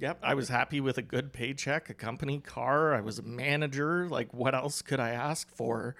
Yep, 0.00 0.18
I 0.22 0.34
was 0.34 0.48
happy 0.48 0.80
with 0.80 0.96
a 0.96 1.02
good 1.02 1.32
paycheck, 1.32 1.90
a 1.90 1.94
company 1.94 2.38
car. 2.38 2.94
I 2.94 3.02
was 3.02 3.18
a 3.18 3.22
manager. 3.22 4.08
Like, 4.08 4.32
what 4.32 4.54
else 4.54 4.80
could 4.80 4.98
I 4.98 5.10
ask 5.10 5.54
for? 5.54 5.94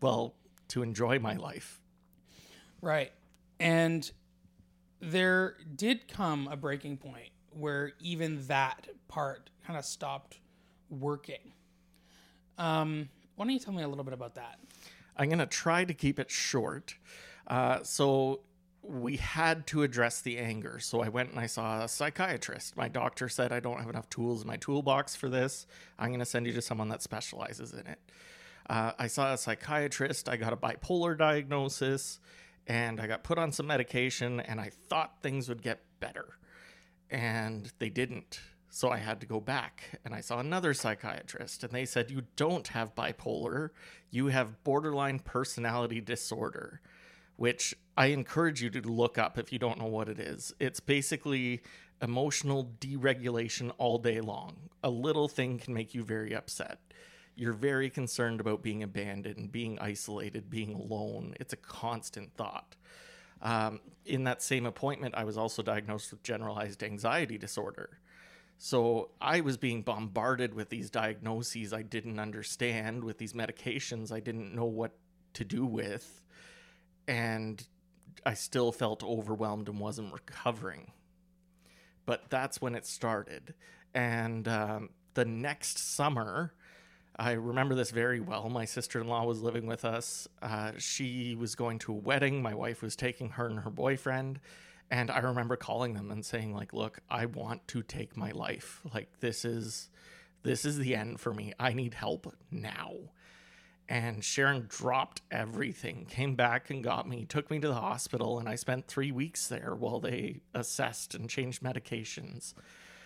Well, 0.00 0.34
to 0.68 0.82
enjoy 0.82 1.20
my 1.20 1.34
life. 1.34 1.80
Right. 2.82 3.12
And 3.60 4.10
there 5.00 5.56
did 5.74 6.08
come 6.08 6.48
a 6.48 6.56
breaking 6.56 6.98
point 6.98 7.30
where 7.50 7.92
even 8.00 8.46
that 8.46 8.88
part 9.08 9.50
kind 9.66 9.78
of 9.78 9.84
stopped 9.84 10.38
working. 10.88 11.52
Um, 12.58 13.08
why 13.36 13.46
don't 13.46 13.54
you 13.54 13.58
tell 13.58 13.74
me 13.74 13.82
a 13.82 13.88
little 13.88 14.04
bit 14.04 14.12
about 14.14 14.34
that? 14.34 14.58
I'm 15.16 15.28
going 15.28 15.38
to 15.38 15.46
try 15.46 15.84
to 15.84 15.94
keep 15.94 16.18
it 16.18 16.30
short. 16.30 16.96
Uh, 17.46 17.82
so, 17.82 18.40
we 18.82 19.16
had 19.16 19.66
to 19.66 19.82
address 19.82 20.22
the 20.22 20.38
anger. 20.38 20.78
So, 20.80 21.02
I 21.02 21.08
went 21.08 21.30
and 21.30 21.38
I 21.38 21.46
saw 21.46 21.82
a 21.82 21.88
psychiatrist. 21.88 22.76
My 22.76 22.88
doctor 22.88 23.28
said, 23.28 23.52
I 23.52 23.60
don't 23.60 23.78
have 23.78 23.90
enough 23.90 24.08
tools 24.08 24.42
in 24.42 24.48
my 24.48 24.56
toolbox 24.56 25.16
for 25.16 25.28
this. 25.28 25.66
I'm 25.98 26.08
going 26.08 26.20
to 26.20 26.26
send 26.26 26.46
you 26.46 26.52
to 26.52 26.62
someone 26.62 26.88
that 26.88 27.02
specializes 27.02 27.72
in 27.72 27.86
it. 27.86 27.98
Uh, 28.68 28.92
I 28.98 29.08
saw 29.08 29.32
a 29.32 29.38
psychiatrist. 29.38 30.28
I 30.28 30.36
got 30.36 30.52
a 30.52 30.56
bipolar 30.56 31.18
diagnosis 31.18 32.20
and 32.66 33.00
I 33.00 33.06
got 33.06 33.24
put 33.24 33.38
on 33.38 33.52
some 33.52 33.66
medication, 33.66 34.40
and 34.40 34.60
I 34.60 34.70
thought 34.88 35.22
things 35.22 35.48
would 35.48 35.62
get 35.62 35.82
better. 36.00 36.36
And 37.10 37.72
they 37.78 37.90
didn't. 37.90 38.40
So 38.72 38.88
I 38.88 38.98
had 38.98 39.20
to 39.20 39.26
go 39.26 39.40
back 39.40 39.98
and 40.04 40.14
I 40.14 40.20
saw 40.20 40.38
another 40.38 40.72
psychiatrist, 40.74 41.64
and 41.64 41.72
they 41.72 41.84
said, 41.84 42.10
You 42.10 42.22
don't 42.36 42.68
have 42.68 42.94
bipolar, 42.94 43.70
you 44.10 44.28
have 44.28 44.62
borderline 44.62 45.18
personality 45.18 46.00
disorder, 46.00 46.80
which 47.34 47.74
I 47.96 48.06
encourage 48.06 48.62
you 48.62 48.70
to 48.70 48.80
look 48.80 49.18
up 49.18 49.38
if 49.38 49.52
you 49.52 49.58
don't 49.58 49.78
know 49.78 49.86
what 49.86 50.08
it 50.08 50.20
is. 50.20 50.54
It's 50.60 50.78
basically 50.78 51.62
emotional 52.00 52.72
deregulation 52.80 53.72
all 53.76 53.98
day 53.98 54.20
long. 54.20 54.70
A 54.84 54.90
little 54.90 55.26
thing 55.26 55.58
can 55.58 55.74
make 55.74 55.92
you 55.92 56.04
very 56.04 56.32
upset. 56.32 56.78
You're 57.36 57.52
very 57.52 57.90
concerned 57.90 58.40
about 58.40 58.62
being 58.62 58.82
abandoned, 58.82 59.52
being 59.52 59.78
isolated, 59.78 60.50
being 60.50 60.74
alone. 60.74 61.34
It's 61.40 61.52
a 61.52 61.56
constant 61.56 62.34
thought. 62.36 62.76
Um, 63.42 63.80
in 64.04 64.24
that 64.24 64.42
same 64.42 64.66
appointment, 64.66 65.14
I 65.14 65.24
was 65.24 65.38
also 65.38 65.62
diagnosed 65.62 66.10
with 66.10 66.22
generalized 66.22 66.82
anxiety 66.82 67.38
disorder. 67.38 67.98
So 68.58 69.10
I 69.20 69.40
was 69.40 69.56
being 69.56 69.80
bombarded 69.80 70.52
with 70.52 70.68
these 70.68 70.90
diagnoses 70.90 71.72
I 71.72 71.80
didn't 71.80 72.18
understand, 72.18 73.02
with 73.02 73.16
these 73.16 73.32
medications 73.32 74.12
I 74.12 74.20
didn't 74.20 74.54
know 74.54 74.66
what 74.66 74.92
to 75.34 75.44
do 75.44 75.64
with. 75.64 76.22
And 77.08 77.66
I 78.26 78.34
still 78.34 78.70
felt 78.70 79.02
overwhelmed 79.02 79.68
and 79.68 79.78
wasn't 79.80 80.12
recovering. 80.12 80.92
But 82.04 82.28
that's 82.28 82.60
when 82.60 82.74
it 82.74 82.84
started. 82.84 83.54
And 83.94 84.46
um, 84.46 84.90
the 85.14 85.24
next 85.24 85.78
summer, 85.78 86.52
I 87.20 87.32
remember 87.32 87.74
this 87.74 87.90
very 87.90 88.20
well. 88.20 88.48
My 88.48 88.64
sister 88.64 89.00
in 89.00 89.06
law 89.06 89.24
was 89.24 89.42
living 89.42 89.66
with 89.66 89.84
us. 89.84 90.26
Uh, 90.40 90.72
she 90.78 91.36
was 91.38 91.54
going 91.54 91.78
to 91.80 91.92
a 91.92 91.96
wedding. 91.96 92.42
My 92.42 92.54
wife 92.54 92.80
was 92.80 92.96
taking 92.96 93.30
her 93.30 93.46
and 93.46 93.60
her 93.60 93.70
boyfriend 93.70 94.40
and 94.90 95.10
i 95.10 95.18
remember 95.18 95.56
calling 95.56 95.94
them 95.94 96.10
and 96.10 96.24
saying 96.24 96.52
like 96.52 96.72
look 96.72 96.98
i 97.10 97.26
want 97.26 97.66
to 97.68 97.82
take 97.82 98.16
my 98.16 98.30
life 98.32 98.80
like 98.92 99.08
this 99.20 99.44
is 99.44 99.88
this 100.42 100.64
is 100.64 100.78
the 100.78 100.94
end 100.94 101.20
for 101.20 101.32
me 101.32 101.52
i 101.58 101.72
need 101.72 101.94
help 101.94 102.34
now 102.50 102.92
and 103.88 104.24
sharon 104.24 104.66
dropped 104.68 105.22
everything 105.30 106.04
came 106.06 106.34
back 106.34 106.70
and 106.70 106.82
got 106.82 107.08
me 107.08 107.24
took 107.24 107.50
me 107.50 107.58
to 107.58 107.68
the 107.68 107.74
hospital 107.74 108.38
and 108.38 108.48
i 108.48 108.54
spent 108.54 108.86
three 108.86 109.12
weeks 109.12 109.46
there 109.46 109.74
while 109.74 110.00
they 110.00 110.40
assessed 110.54 111.14
and 111.14 111.30
changed 111.30 111.62
medications 111.62 112.54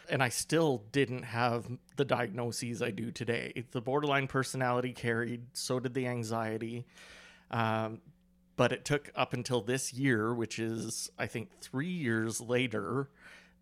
and 0.08 0.23
i 0.23 0.28
still 0.28 0.84
didn't 0.92 1.23
have 1.23 1.66
the 1.96 2.04
diagnoses 2.04 2.82
i 2.82 2.90
do 2.90 3.11
today 3.11 3.64
the 3.73 3.80
borderline 3.80 4.26
personality 4.26 4.92
carried 4.92 5.42
so 5.52 5.78
did 5.80 5.94
the 5.94 6.06
anxiety 6.06 6.87
um, 7.50 8.00
but 8.56 8.73
it 8.73 8.84
took 8.84 9.11
up 9.14 9.32
until 9.32 9.61
this 9.61 9.92
year, 9.92 10.32
which 10.34 10.58
is, 10.58 11.11
I 11.18 11.26
think, 11.26 11.50
three 11.61 11.90
years 11.90 12.40
later, 12.40 13.08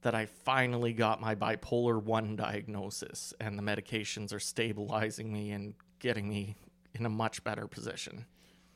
that 0.03 0.15
I 0.15 0.27
finally 0.27 0.93
got 0.93 1.21
my 1.21 1.35
bipolar 1.35 2.03
1 2.03 2.37
diagnosis, 2.37 3.33
and 3.41 3.59
the 3.59 3.63
medications 3.63 4.35
are 4.35 4.41
stabilizing 4.41 5.33
me 5.33 5.51
and 5.53 5.75
getting 5.99 6.29
me 6.29 6.57
in 6.95 7.07
a 7.07 7.11
much 7.11 7.43
better 7.45 7.67
position. 7.67 8.27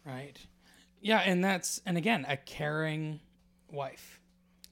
Right. 0.04 0.38
Yeah, 1.00 1.18
and 1.18 1.44
that's, 1.44 1.82
and 1.84 1.98
again, 1.98 2.24
a 2.28 2.36
caring 2.36 3.20
wife 3.70 4.20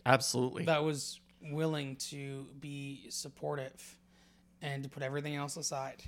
Absolutely. 0.07 0.65
that 0.65 0.85
was 0.85 1.21
willing 1.51 1.97
to 1.97 2.47
be 2.61 3.07
supportive 3.11 3.99
and 4.63 4.83
to 4.83 4.89
put 4.89 5.03
everything 5.03 5.37
else 5.37 5.57
aside 5.57 6.03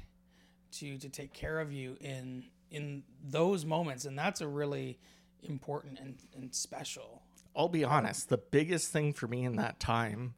to 0.73 0.99
to 0.99 1.09
take 1.09 1.33
care 1.33 1.61
of 1.61 1.73
you 1.73 1.97
in 2.01 2.45
in 2.71 3.03
those 3.23 3.65
moments 3.65 4.05
and 4.05 4.19
that's 4.19 4.41
a 4.41 4.49
really 4.49 4.99
important 5.43 5.99
and, 6.01 6.17
and 6.35 6.55
special 6.55 7.23
I'll 7.57 7.69
be 7.69 7.85
honest, 7.85 8.29
the 8.29 8.37
biggest 8.37 8.93
thing 8.93 9.15
for 9.15 9.27
me 9.27 9.45
in 9.45 9.57
that 9.57 9.81
time 9.81 10.35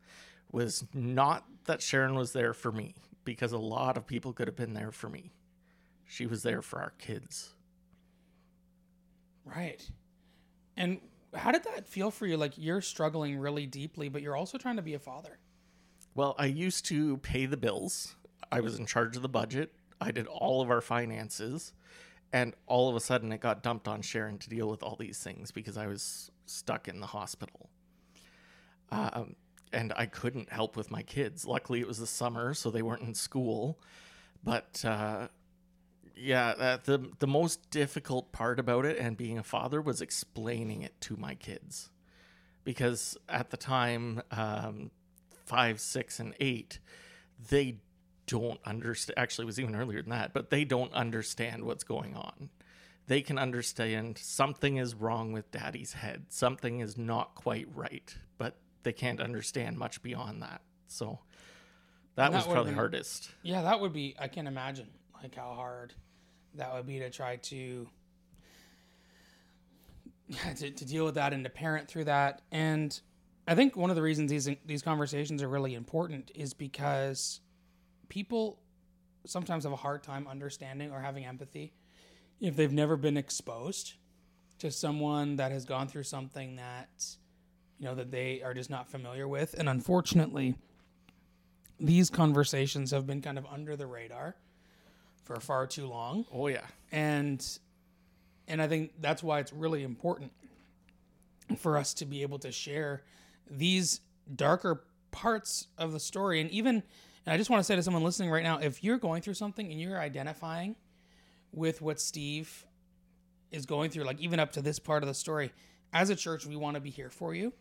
was 0.52 0.84
not 0.94 1.44
that 1.64 1.82
Sharon 1.82 2.14
was 2.14 2.32
there 2.32 2.54
for 2.54 2.70
me, 2.70 2.94
because 3.24 3.50
a 3.50 3.58
lot 3.58 3.96
of 3.96 4.06
people 4.06 4.32
could 4.32 4.46
have 4.46 4.54
been 4.54 4.72
there 4.72 4.92
for 4.92 5.08
me. 5.08 5.32
She 6.06 6.26
was 6.26 6.44
there 6.44 6.62
for 6.62 6.80
our 6.80 6.92
kids. 6.98 7.54
right 9.44 9.90
and 10.76 11.00
how 11.34 11.50
did 11.52 11.64
that 11.64 11.86
feel 11.86 12.10
for 12.10 12.26
you 12.26 12.36
like 12.36 12.52
you're 12.56 12.80
struggling 12.80 13.38
really 13.38 13.66
deeply 13.66 14.08
but 14.08 14.22
you're 14.22 14.36
also 14.36 14.58
trying 14.58 14.76
to 14.76 14.82
be 14.82 14.94
a 14.94 14.98
father 14.98 15.38
Well, 16.14 16.34
I 16.36 16.46
used 16.46 16.84
to 16.86 17.18
pay 17.18 17.46
the 17.46 17.56
bills. 17.56 18.16
I 18.50 18.60
was 18.60 18.76
in 18.78 18.86
charge 18.86 19.14
of 19.14 19.22
the 19.22 19.28
budget. 19.28 19.72
I 20.00 20.10
did 20.10 20.26
all 20.26 20.60
of 20.60 20.68
our 20.70 20.80
finances. 20.80 21.72
And 22.32 22.54
all 22.66 22.88
of 22.88 22.96
a 22.96 23.00
sudden, 23.00 23.30
it 23.32 23.40
got 23.40 23.62
dumped 23.62 23.86
on 23.86 24.02
Sharon 24.02 24.38
to 24.38 24.48
deal 24.50 24.68
with 24.68 24.82
all 24.82 24.96
these 24.98 25.18
things 25.18 25.52
because 25.52 25.76
I 25.78 25.86
was 25.86 26.30
stuck 26.46 26.88
in 26.88 26.98
the 27.00 27.06
hospital. 27.06 27.70
Um, 28.90 29.36
and 29.72 29.92
I 29.96 30.06
couldn't 30.06 30.50
help 30.50 30.76
with 30.76 30.90
my 30.90 31.02
kids. 31.02 31.44
Luckily, 31.44 31.80
it 31.80 31.86
was 31.86 31.98
the 31.98 32.06
summer, 32.06 32.52
so 32.52 32.70
they 32.70 32.82
weren't 32.82 33.02
in 33.02 33.14
school. 33.14 33.78
But 34.42 34.84
uh, 34.84 35.28
yeah, 36.20 36.48
uh, 36.50 36.78
the 36.84 37.10
the 37.18 37.26
most 37.26 37.70
difficult 37.70 38.32
part 38.32 38.58
about 38.58 38.84
it 38.84 38.98
and 38.98 39.16
being 39.16 39.38
a 39.38 39.42
father 39.42 39.80
was 39.80 40.00
explaining 40.00 40.82
it 40.82 41.00
to 41.02 41.16
my 41.16 41.34
kids, 41.34 41.90
because 42.64 43.16
at 43.28 43.50
the 43.50 43.56
time, 43.56 44.22
um, 44.30 44.90
five, 45.46 45.80
six, 45.80 46.18
and 46.20 46.34
eight, 46.40 46.78
they 47.50 47.76
don't 48.26 48.60
understand. 48.64 49.18
Actually, 49.18 49.44
it 49.44 49.46
was 49.46 49.60
even 49.60 49.74
earlier 49.74 50.02
than 50.02 50.10
that, 50.10 50.32
but 50.34 50.50
they 50.50 50.64
don't 50.64 50.92
understand 50.92 51.64
what's 51.64 51.84
going 51.84 52.14
on. 52.14 52.50
They 53.06 53.22
can 53.22 53.38
understand 53.38 54.18
something 54.18 54.76
is 54.76 54.94
wrong 54.94 55.32
with 55.32 55.50
daddy's 55.50 55.94
head, 55.94 56.26
something 56.28 56.80
is 56.80 56.98
not 56.98 57.34
quite 57.34 57.66
right, 57.74 58.14
but 58.36 58.58
they 58.82 58.92
can't 58.92 59.20
understand 59.20 59.78
much 59.78 60.02
beyond 60.02 60.42
that. 60.42 60.60
So 60.88 61.20
that, 62.16 62.32
that 62.32 62.36
was 62.36 62.44
probably 62.44 62.72
been- 62.72 62.74
hardest. 62.74 63.30
Yeah, 63.42 63.62
that 63.62 63.80
would 63.80 63.92
be. 63.92 64.14
I 64.18 64.28
can 64.28 64.46
imagine 64.46 64.88
like 65.22 65.34
how 65.34 65.54
hard 65.54 65.94
that 66.54 66.72
would 66.74 66.86
be 66.86 66.98
to 66.98 67.10
try 67.10 67.36
to 67.36 67.88
to, 70.56 70.70
to 70.70 70.84
deal 70.84 71.04
with 71.04 71.14
that 71.14 71.32
and 71.32 71.44
to 71.44 71.50
parent 71.50 71.88
through 71.88 72.04
that. 72.04 72.42
And 72.52 72.98
I 73.46 73.54
think 73.54 73.76
one 73.76 73.90
of 73.90 73.96
the 73.96 74.02
reasons 74.02 74.30
these 74.30 74.48
these 74.66 74.82
conversations 74.82 75.42
are 75.42 75.48
really 75.48 75.74
important 75.74 76.30
is 76.34 76.54
because 76.54 77.40
people 78.08 78.58
sometimes 79.24 79.64
have 79.64 79.72
a 79.72 79.76
hard 79.76 80.02
time 80.02 80.26
understanding 80.26 80.90
or 80.92 81.00
having 81.00 81.24
empathy 81.24 81.72
if 82.40 82.56
they've 82.56 82.72
never 82.72 82.96
been 82.96 83.16
exposed 83.16 83.94
to 84.58 84.70
someone 84.70 85.36
that 85.36 85.52
has 85.52 85.64
gone 85.64 85.88
through 85.88 86.02
something 86.02 86.56
that 86.56 86.88
you 87.78 87.84
know 87.84 87.94
that 87.94 88.10
they 88.10 88.42
are 88.42 88.54
just 88.54 88.70
not 88.70 88.88
familiar 88.88 89.28
with 89.28 89.54
and 89.58 89.68
unfortunately 89.68 90.54
these 91.80 92.10
conversations 92.10 92.90
have 92.90 93.06
been 93.06 93.20
kind 93.20 93.38
of 93.38 93.46
under 93.46 93.76
the 93.76 93.86
radar 93.86 94.36
for 95.28 95.38
far 95.38 95.66
too 95.66 95.86
long. 95.86 96.24
Oh 96.32 96.48
yeah. 96.48 96.64
and 96.90 97.46
and 98.48 98.62
I 98.62 98.66
think 98.66 98.94
that's 98.98 99.22
why 99.22 99.40
it's 99.40 99.52
really 99.52 99.84
important 99.84 100.32
for 101.58 101.76
us 101.76 101.92
to 101.94 102.06
be 102.06 102.22
able 102.22 102.38
to 102.40 102.50
share 102.50 103.02
these 103.50 104.00
darker 104.34 104.84
parts 105.10 105.66
of 105.76 105.92
the 105.92 106.00
story. 106.00 106.40
And 106.40 106.50
even 106.50 106.82
and 107.26 107.34
I 107.34 107.36
just 107.36 107.50
want 107.50 107.60
to 107.60 107.64
say 107.64 107.76
to 107.76 107.82
someone 107.82 108.02
listening 108.02 108.30
right 108.30 108.42
now 108.42 108.58
if 108.58 108.82
you're 108.82 108.96
going 108.96 109.20
through 109.20 109.34
something 109.34 109.70
and 109.70 109.78
you're 109.78 110.00
identifying 110.00 110.76
with 111.52 111.82
what 111.82 112.00
Steve 112.00 112.64
is 113.50 113.66
going 113.66 113.90
through 113.90 114.04
like 114.04 114.18
even 114.18 114.40
up 114.40 114.52
to 114.52 114.62
this 114.62 114.78
part 114.78 115.02
of 115.02 115.08
the 115.08 115.14
story 115.14 115.52
as 115.92 116.08
a 116.08 116.16
church 116.16 116.46
we 116.46 116.56
want 116.56 116.74
to 116.74 116.80
be 116.80 116.90
here 116.90 117.10
for 117.10 117.34
you. 117.34 117.52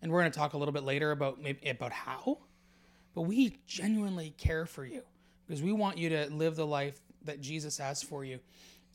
And 0.00 0.10
we're 0.10 0.20
going 0.20 0.32
to 0.32 0.38
talk 0.38 0.54
a 0.54 0.58
little 0.58 0.72
bit 0.72 0.84
later 0.84 1.10
about 1.10 1.40
maybe 1.40 1.68
about 1.68 1.92
how 1.92 2.38
but 3.14 3.22
we 3.22 3.58
genuinely 3.66 4.34
care 4.38 4.64
for 4.64 4.86
you 4.86 5.02
because 5.46 5.62
we 5.62 5.72
want 5.72 5.98
you 5.98 6.08
to 6.10 6.26
live 6.30 6.56
the 6.56 6.66
life 6.66 7.00
that 7.24 7.40
Jesus 7.40 7.78
has 7.78 8.02
for 8.02 8.24
you. 8.24 8.38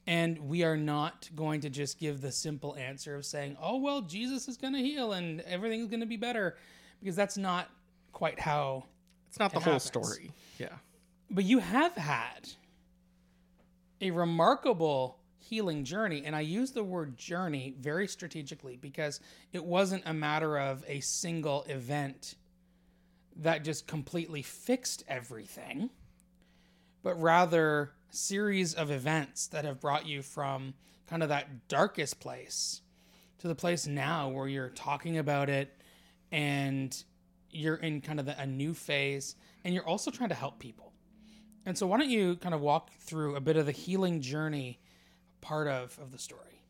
And 0.08 0.38
we 0.40 0.64
are 0.64 0.78
not 0.78 1.30
going 1.36 1.62
to 1.62 1.70
just 1.70 2.00
give 2.00 2.22
the 2.22 2.32
simple 2.32 2.76
answer 2.76 3.16
of 3.16 3.26
saying, 3.26 3.58
oh, 3.62 3.78
well, 3.78 4.02
Jesus 4.02 4.48
is 4.48 4.58
going 4.58 4.74
to 4.74 4.80
heal 4.80 5.14
and 5.14 5.42
everything's 5.42 5.88
going 5.88 6.00
to 6.00 6.06
be 6.06 6.18
better, 6.18 6.58
because 7.00 7.16
that's 7.16 7.38
not 7.38 7.70
quite 8.12 8.40
how. 8.40 8.86
It's 9.28 9.38
not 9.38 9.52
the 9.52 9.58
It 9.58 9.64
whole 9.64 9.74
happens. 9.74 9.84
story. 9.84 10.32
Yeah. 10.58 10.70
But 11.30 11.44
you 11.44 11.60
have 11.60 11.94
had 11.96 12.50
a 14.02 14.10
remarkable 14.12 15.20
healing 15.38 15.84
journey. 15.84 16.24
And 16.26 16.36
I 16.36 16.42
use 16.42 16.72
the 16.72 16.84
word 16.84 17.18
journey 17.18 17.76
very 17.80 18.08
strategically 18.08 18.78
because 18.78 19.20
it 19.52 19.64
wasn't 19.64 20.04
a 20.06 20.14
matter 20.14 20.58
of 20.58 20.84
a 20.88 21.00
single 21.00 21.64
event 21.64 22.36
that 23.38 23.64
just 23.64 23.88
completely 23.88 24.42
fixed 24.42 25.04
everything, 25.08 25.90
but 27.04 27.20
rather 27.22 27.92
series 28.12 28.74
of 28.74 28.92
events 28.92 29.48
that 29.48 29.66
have 29.66 29.80
brought 29.80 30.08
you 30.08 30.22
from 30.22 30.74
kind 31.08 31.24
of 31.24 31.30
that 31.30 31.68
darkest 31.68 32.20
place 32.20 32.82
to 33.40 33.48
the 33.48 33.56
place 33.56 33.88
now 33.88 34.30
where 34.30 34.48
you're 34.48 34.70
talking 34.70 35.18
about 35.18 35.50
it 35.50 35.76
and 36.32 37.04
you're 37.52 37.76
in 37.76 38.02
kind 38.02 38.20
of 38.20 38.26
the, 38.26 38.40
a 38.40 38.46
new 38.46 38.74
phase 38.74 39.36
and 39.64 39.74
you're 39.74 39.88
also 39.88 40.12
trying 40.12 40.30
to 40.30 40.36
help 40.36 40.60
people. 40.60 40.94
And 41.66 41.78
so 41.78 41.88
why 41.88 41.98
don't 41.98 42.10
you 42.10 42.36
kind 42.38 42.56
of 42.56 42.62
walk 42.62 42.92
through 43.00 43.36
a 43.36 43.42
bit 43.42 43.58
of 43.58 43.66
the 43.66 43.72
healing 43.72 44.22
journey 44.22 44.80
part 45.42 45.68
of, 45.68 45.98
of 46.02 46.12
the 46.12 46.18
story? 46.18 46.64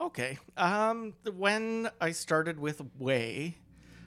Okay. 0.00 0.38
Um, 0.56 1.14
when 1.36 1.88
I 2.00 2.10
started 2.12 2.58
with 2.58 2.82
Way, 2.98 3.58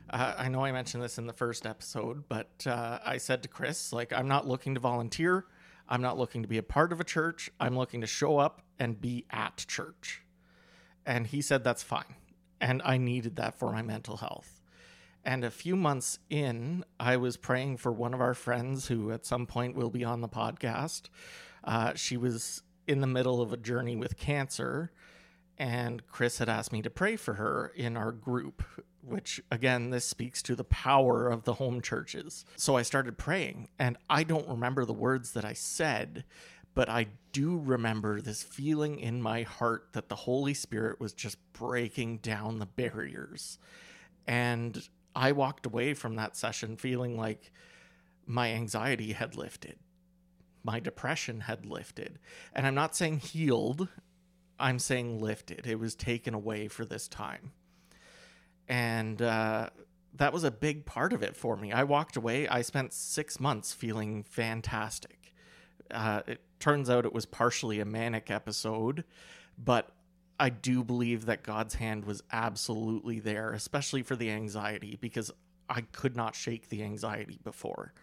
Uh, 0.10 0.34
I 0.38 0.50
know 0.50 0.64
I 0.64 0.72
mentioned 0.72 1.04
this 1.04 1.18
in 1.18 1.28
the 1.28 1.34
first 1.34 1.66
episode, 1.66 2.24
but 2.30 2.66
uh, 2.68 3.00
I 3.06 3.18
said 3.18 3.44
to 3.44 3.50
Chris, 3.50 3.92
like, 3.92 4.14
I'm 4.14 4.28
not 4.28 4.48
looking 4.48 4.76
to 4.76 4.80
volunteer. 4.80 5.46
I'm 5.88 6.02
not 6.02 6.18
looking 6.18 6.42
to 6.42 6.48
be 6.48 6.58
a 6.58 6.64
part 6.64 6.92
of 6.92 7.00
a 7.00 7.04
church. 7.04 7.50
I'm 7.60 7.78
looking 7.78 8.02
to 8.02 8.08
show 8.08 8.38
up 8.38 8.62
and 8.80 9.00
be 9.00 9.26
at 9.32 9.66
church. 9.68 10.22
And 11.06 11.28
he 11.28 11.42
said, 11.42 11.64
that's 11.64 11.84
fine. 11.84 12.16
And 12.62 12.82
I 12.84 12.98
needed 12.98 13.36
that 13.36 13.58
for 13.60 13.72
my 13.72 13.82
mental 13.82 14.18
health. 14.18 14.62
And 15.24 15.44
a 15.44 15.52
few 15.52 15.76
months 15.76 16.20
in, 16.30 16.86
I 17.00 17.18
was 17.18 17.36
praying 17.36 17.78
for 17.78 17.92
one 17.92 18.14
of 18.14 18.22
our 18.22 18.36
friends 18.36 18.88
who 18.88 19.12
at 19.12 19.26
some 19.26 19.48
point 19.48 19.76
will 19.76 19.90
be 19.90 20.04
on 20.04 20.22
the 20.22 20.30
podcast. 20.30 21.10
Uh, 21.64 21.94
she 21.96 22.16
was 22.16 22.62
in 22.88 23.02
the 23.02 23.08
middle 23.08 23.42
of 23.42 23.52
a 23.52 23.58
journey 23.58 23.96
with 23.96 24.18
cancer, 24.18 24.92
and 25.58 26.06
Chris 26.08 26.38
had 26.38 26.48
asked 26.48 26.72
me 26.72 26.84
to 26.84 26.92
pray 26.92 27.16
for 27.16 27.34
her 27.34 27.72
in 27.76 27.98
our 27.98 28.12
group, 28.12 28.64
which 29.06 29.42
again, 29.52 29.90
this 29.90 30.06
speaks 30.06 30.42
to 30.44 30.56
the 30.56 30.64
power 30.64 31.30
of 31.30 31.44
the 31.44 31.54
home 31.54 31.82
churches. 31.82 32.46
So 32.56 32.76
I 32.76 32.82
started 32.82 33.18
praying, 33.18 33.70
and 33.78 33.98
I 34.10 34.24
don't 34.24 34.48
remember 34.48 34.86
the 34.86 34.94
words 34.94 35.34
that 35.34 35.46
I 35.46 35.54
said, 35.54 36.26
but 36.74 36.90
I 36.90 37.08
do 37.32 37.58
remember 37.58 38.20
this 38.20 38.44
feeling 38.44 39.00
in 39.00 39.22
my 39.22 39.44
heart 39.44 39.90
that 39.94 40.10
the 40.10 40.16
Holy 40.16 40.54
Spirit 40.54 41.00
was 41.00 41.14
just 41.14 41.38
breaking 41.54 42.18
down 42.18 42.60
the 42.60 42.66
barriers. 42.66 43.58
And 44.28 44.88
I 45.16 45.32
walked 45.32 45.66
away 45.66 45.94
from 45.94 46.16
that 46.16 46.36
session 46.36 46.76
feeling 46.76 47.18
like 47.18 47.52
my 48.26 48.52
anxiety 48.52 49.14
had 49.14 49.36
lifted, 49.36 49.78
my 50.64 50.80
depression 50.80 51.42
had 51.42 51.66
lifted. 51.66 52.20
And 52.54 52.68
I'm 52.68 52.76
not 52.76 52.96
saying 52.96 53.20
healed, 53.20 53.88
I'm 54.60 54.80
saying 54.80 55.22
lifted. 55.22 55.68
It 55.68 55.80
was 55.80 55.96
taken 55.96 56.34
away 56.34 56.68
for 56.68 56.86
this 56.86 57.08
time. 57.08 57.52
And 58.68 59.22
uh, 59.22 59.70
that 60.16 60.34
was 60.34 60.44
a 60.44 60.52
big 60.52 60.86
part 60.86 61.14
of 61.14 61.22
it 61.24 61.36
for 61.36 61.56
me. 61.56 61.72
I 61.72 61.84
walked 61.84 62.16
away, 62.16 62.48
I 62.48 62.62
spent 62.62 62.94
six 62.94 63.40
months 63.40 63.74
feeling 63.74 64.24
fantastic. 64.24 65.34
Uh, 65.92 66.22
it 66.28 66.42
turns 66.60 66.90
out 66.90 67.06
it 67.06 67.14
was 67.14 67.26
partially 67.26 67.80
a 67.80 67.86
manic 67.86 68.32
episode, 68.32 69.04
but 69.58 69.92
I 70.40 70.50
do 70.50 70.84
believe 70.84 71.26
that 71.26 71.44
God's 71.44 71.76
hand 71.76 72.06
was 72.06 72.24
absolutely 72.32 73.20
there, 73.20 73.52
especially 73.54 74.04
for 74.04 74.16
the 74.16 74.32
anxiety, 74.32 74.98
because 75.00 75.32
I 75.70 75.82
could 75.82 76.16
not 76.16 76.36
shake 76.36 76.70
the 76.70 76.84
anxiety 76.84 77.40
before. 77.44 77.94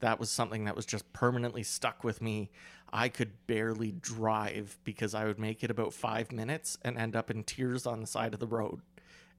That 0.00 0.18
was 0.20 0.30
something 0.30 0.64
that 0.64 0.76
was 0.76 0.86
just 0.86 1.10
permanently 1.12 1.62
stuck 1.62 2.04
with 2.04 2.20
me. 2.20 2.50
I 2.92 3.08
could 3.08 3.46
barely 3.46 3.92
drive 3.92 4.78
because 4.84 5.14
I 5.14 5.24
would 5.24 5.38
make 5.38 5.64
it 5.64 5.70
about 5.70 5.92
five 5.92 6.32
minutes 6.32 6.78
and 6.82 6.98
end 6.98 7.16
up 7.16 7.30
in 7.30 7.44
tears 7.44 7.86
on 7.86 8.00
the 8.00 8.06
side 8.06 8.34
of 8.34 8.40
the 8.40 8.46
road. 8.46 8.80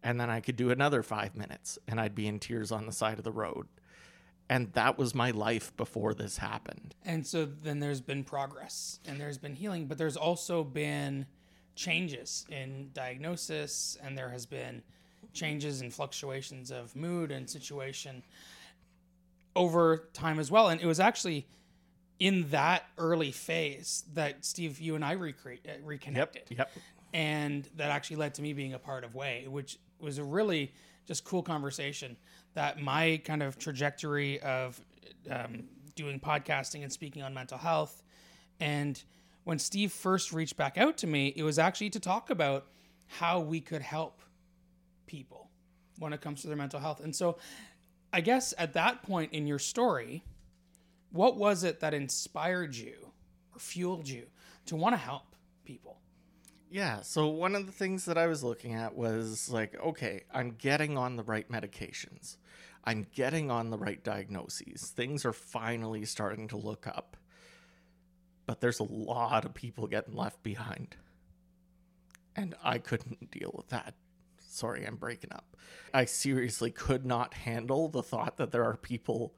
And 0.04 0.20
then 0.20 0.30
I 0.30 0.40
could 0.40 0.56
do 0.56 0.70
another 0.72 1.04
five 1.04 1.36
minutes 1.36 1.78
and 1.88 2.00
I'd 2.00 2.16
be 2.16 2.28
in 2.28 2.40
tears 2.40 2.72
on 2.72 2.86
the 2.86 2.92
side 2.92 3.18
of 3.18 3.24
the 3.24 3.32
road. 3.32 3.68
And 4.50 4.72
that 4.74 4.98
was 4.98 5.14
my 5.14 5.32
life 5.32 5.76
before 5.76 6.14
this 6.14 6.38
happened. 6.38 6.96
And 7.04 7.28
so 7.28 7.46
then 7.46 7.80
there's 7.80 8.00
been 8.00 8.24
progress 8.24 9.00
and 9.06 9.20
there's 9.20 9.38
been 9.38 9.56
healing, 9.56 9.88
but 9.88 9.98
there's 9.98 10.16
also 10.16 10.64
been 10.64 11.26
changes 11.76 12.46
in 12.50 12.90
diagnosis 12.94 13.98
and 14.02 14.18
there 14.18 14.30
has 14.30 14.46
been 14.46 14.82
changes 15.34 15.82
and 15.82 15.94
fluctuations 15.94 16.72
of 16.72 16.96
mood 16.96 17.32
and 17.32 17.50
situation 17.50 18.24
over 19.56 20.10
time 20.14 20.40
as 20.40 20.50
well. 20.50 20.70
And 20.70 20.80
it 20.80 20.86
was 20.86 21.00
actually 21.00 21.48
in 22.20 22.50
that 22.50 22.86
early 22.98 23.32
phase 23.32 24.04
that 24.14 24.44
Steve, 24.46 24.80
you 24.80 24.96
and 24.96 25.06
I 25.06 25.16
recre- 25.16 25.60
uh, 25.68 25.74
reconnected. 25.84 26.44
Yep. 26.50 26.58
Yep. 26.58 26.72
And 27.14 27.70
that 27.76 27.92
actually 27.92 28.18
led 28.18 28.34
to 28.36 28.42
me 28.42 28.54
being 28.54 28.74
a 28.74 28.80
part 28.80 29.04
of 29.04 29.16
Way, 29.16 29.46
which 29.48 29.80
was 30.00 30.18
a 30.18 30.24
really 30.24 30.74
just 31.06 31.24
cool 31.24 31.42
conversation 31.42 32.18
that 32.54 32.82
my 32.82 33.22
kind 33.24 33.42
of 33.42 33.58
trajectory 33.58 34.40
of 34.42 34.80
um, 35.30 35.64
doing 35.96 36.20
podcasting 36.20 36.84
and 36.84 36.92
speaking 36.92 37.22
on 37.24 37.34
mental 37.34 37.58
health. 37.58 38.04
And 38.60 39.02
when 39.44 39.60
Steve 39.60 39.92
first 39.92 40.34
reached 40.34 40.58
back 40.58 40.78
out 40.78 40.98
to 40.98 41.08
me, 41.08 41.34
it 41.36 41.44
was 41.44 41.60
actually 41.60 41.92
to 41.92 42.00
talk 42.00 42.30
about 42.30 42.68
how 43.08 43.40
we 43.40 43.62
could 43.62 43.82
help 43.82 44.22
people 45.06 45.50
when 46.00 46.14
it 46.14 46.22
comes 46.22 46.42
to 46.42 46.48
their 46.48 46.58
mental 46.58 46.80
health. 46.80 47.00
And 47.00 47.16
so 47.16 47.38
I 48.12 48.22
guess 48.22 48.54
at 48.58 48.74
that 48.74 49.04
point 49.04 49.34
in 49.34 49.48
your 49.48 49.60
story, 49.60 50.24
what 51.12 51.38
was 51.38 51.64
it 51.64 51.80
that 51.80 51.94
inspired 51.94 52.76
you 52.76 53.12
or 53.54 53.60
fueled 53.60 54.08
you 54.08 54.28
to 54.66 54.76
want 54.76 54.94
to 54.94 54.98
help 54.98 55.36
people? 55.66 56.00
Yeah. 56.70 57.02
So 57.02 57.28
one 57.28 57.56
of 57.56 57.66
the 57.66 57.72
things 57.72 58.06
that 58.06 58.18
I 58.18 58.28
was 58.28 58.44
looking 58.44 58.74
at 58.74 58.96
was 58.96 59.50
like, 59.50 59.80
okay, 59.82 60.24
I'm 60.34 60.52
getting 60.52 60.98
on 60.98 61.16
the 61.16 61.24
right 61.24 61.50
medications. 61.50 62.38
I'm 62.84 63.06
getting 63.14 63.52
on 63.52 63.70
the 63.70 63.78
right 63.78 64.04
diagnoses. 64.04 64.90
Things 64.90 65.26
are 65.26 65.34
finally 65.34 66.06
starting 66.06 66.48
to 66.50 66.58
look 66.58 66.88
up. 66.88 67.18
But 68.46 68.62
there's 68.62 68.80
a 68.80 68.84
lot 68.84 69.46
of 69.46 69.54
people 69.54 69.88
getting 69.88 70.16
left 70.16 70.42
behind. 70.44 70.96
And 72.36 72.56
I 72.64 72.78
couldn't 72.78 73.32
deal 73.32 73.54
with 73.56 73.70
that. 73.70 73.94
Sorry, 74.40 74.86
I'm 74.86 74.96
breaking 74.96 75.32
up. 75.34 75.58
I 75.94 76.06
seriously 76.06 76.72
could 76.72 77.06
not 77.06 77.34
handle 77.34 77.90
the 77.90 78.04
thought 78.04 78.38
that 78.38 78.52
there 78.52 78.64
are 78.64 78.78
people 78.78 79.34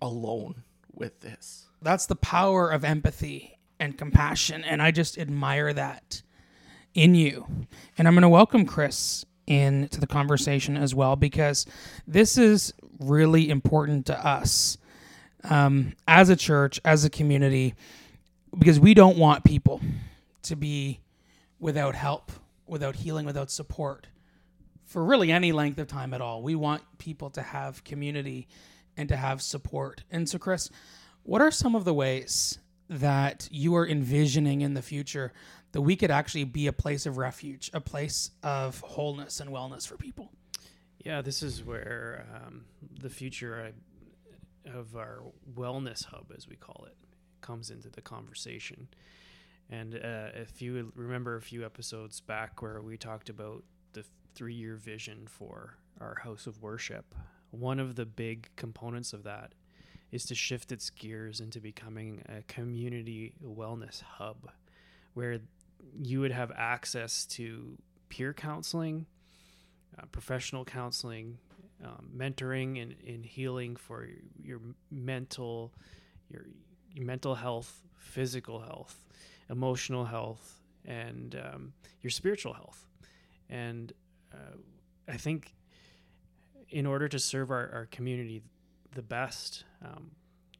alone 0.00 0.62
with 0.94 1.20
this. 1.20 1.68
That's 1.80 2.06
the 2.06 2.16
power 2.16 2.70
of 2.70 2.84
empathy 2.84 3.58
and 3.78 3.98
compassion. 3.98 4.64
And 4.64 4.80
I 4.80 4.90
just 4.90 5.18
admire 5.18 5.72
that 5.72 6.22
in 6.94 7.14
you. 7.14 7.46
And 7.98 8.06
I'm 8.06 8.14
going 8.14 8.22
to 8.22 8.28
welcome 8.28 8.64
Chris 8.66 9.24
into 9.46 10.00
the 10.00 10.06
conversation 10.06 10.76
as 10.76 10.94
well 10.94 11.16
because 11.16 11.66
this 12.06 12.38
is 12.38 12.72
really 13.00 13.50
important 13.50 14.06
to 14.06 14.26
us 14.26 14.78
um, 15.44 15.94
as 16.06 16.28
a 16.28 16.36
church, 16.36 16.80
as 16.84 17.04
a 17.04 17.10
community, 17.10 17.74
because 18.56 18.78
we 18.78 18.94
don't 18.94 19.18
want 19.18 19.42
people 19.42 19.80
to 20.42 20.54
be 20.54 21.00
without 21.58 21.94
help, 21.94 22.30
without 22.66 22.96
healing, 22.96 23.26
without 23.26 23.50
support 23.50 24.06
for 24.84 25.02
really 25.04 25.32
any 25.32 25.52
length 25.52 25.78
of 25.78 25.88
time 25.88 26.12
at 26.12 26.20
all. 26.20 26.42
We 26.42 26.54
want 26.54 26.82
people 26.98 27.30
to 27.30 27.42
have 27.42 27.82
community 27.82 28.46
and 28.96 29.08
to 29.08 29.16
have 29.16 29.42
support. 29.42 30.04
And 30.10 30.28
so, 30.28 30.38
Chris, 30.38 30.70
what 31.22 31.40
are 31.40 31.50
some 31.50 31.74
of 31.74 31.84
the 31.84 31.94
ways 31.94 32.58
that 32.88 33.48
you 33.50 33.74
are 33.74 33.86
envisioning 33.86 34.60
in 34.60 34.74
the 34.74 34.82
future 34.82 35.32
that 35.72 35.80
we 35.80 35.96
could 35.96 36.10
actually 36.10 36.44
be 36.44 36.66
a 36.66 36.72
place 36.72 37.06
of 37.06 37.16
refuge, 37.16 37.70
a 37.72 37.80
place 37.80 38.30
of 38.42 38.80
wholeness 38.80 39.40
and 39.40 39.50
wellness 39.50 39.86
for 39.86 39.96
people? 39.96 40.30
Yeah, 41.04 41.22
this 41.22 41.42
is 41.42 41.64
where 41.64 42.26
um, 42.34 42.64
the 43.00 43.10
future 43.10 43.72
of 44.66 44.94
our 44.94 45.22
wellness 45.54 46.04
hub, 46.04 46.32
as 46.36 46.48
we 46.48 46.56
call 46.56 46.84
it, 46.86 46.96
comes 47.40 47.70
into 47.70 47.90
the 47.90 48.00
conversation. 48.00 48.88
And 49.70 49.94
uh, 49.94 50.28
if 50.34 50.60
you 50.60 50.92
remember 50.94 51.36
a 51.36 51.42
few 51.42 51.64
episodes 51.64 52.20
back 52.20 52.62
where 52.62 52.82
we 52.82 52.96
talked 52.96 53.30
about 53.30 53.64
the 53.94 54.04
three 54.34 54.54
year 54.54 54.76
vision 54.76 55.26
for 55.26 55.78
our 56.00 56.16
house 56.22 56.46
of 56.46 56.62
worship, 56.62 57.14
one 57.52 57.78
of 57.78 57.94
the 57.94 58.06
big 58.06 58.48
components 58.56 59.12
of 59.12 59.22
that 59.22 59.52
is 60.10 60.24
to 60.24 60.34
shift 60.34 60.72
its 60.72 60.90
gears 60.90 61.40
into 61.40 61.60
becoming 61.60 62.22
a 62.28 62.42
community 62.42 63.34
wellness 63.42 64.02
hub 64.02 64.50
where 65.14 65.38
you 66.00 66.20
would 66.20 66.32
have 66.32 66.50
access 66.56 67.24
to 67.26 67.76
peer 68.08 68.32
counseling, 68.32 69.06
uh, 69.98 70.04
professional 70.12 70.64
counseling, 70.64 71.38
um, 71.84 72.08
mentoring 72.16 72.80
and, 72.80 72.94
and 73.06 73.24
healing 73.24 73.76
for 73.76 74.06
your, 74.06 74.18
your 74.42 74.60
mental, 74.90 75.72
your, 76.30 76.46
your 76.94 77.06
mental 77.06 77.34
health, 77.34 77.82
physical 77.98 78.60
health, 78.60 79.04
emotional 79.50 80.04
health, 80.04 80.60
and 80.84 81.34
um, 81.34 81.72
your 82.00 82.10
spiritual 82.10 82.54
health. 82.54 82.86
And 83.48 83.92
uh, 84.32 84.56
I 85.08 85.16
think 85.16 85.54
in 86.72 86.86
order 86.86 87.06
to 87.06 87.18
serve 87.18 87.50
our, 87.50 87.70
our 87.72 87.86
community 87.90 88.42
the 88.94 89.02
best 89.02 89.64
um, 89.84 90.10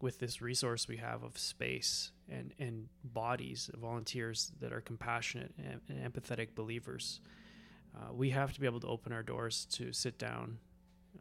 with 0.01 0.19
this 0.19 0.43
resource 0.43 0.87
we 0.87 0.99
have 0.99 1.23
of 1.23 1.39
space 1.39 2.13
and, 2.29 2.53
and 2.59 2.89
bodies 3.03 3.71
of 3.73 3.81
volunteers 3.81 4.53
that 4.61 4.73
are 4.73 4.81
compassionate 4.81 5.55
and, 5.59 5.81
and 5.89 6.13
empathetic 6.13 6.55
believers, 6.55 7.21
uh, 7.97 8.13
we 8.13 8.31
have 8.31 8.53
to 8.53 8.61
be 8.61 8.67
able 8.67 8.81
to 8.81 8.87
open 8.87 9.13
our 9.13 9.23
doors 9.23 9.67
to 9.71 9.93
sit 9.93 10.19
down, 10.19 10.59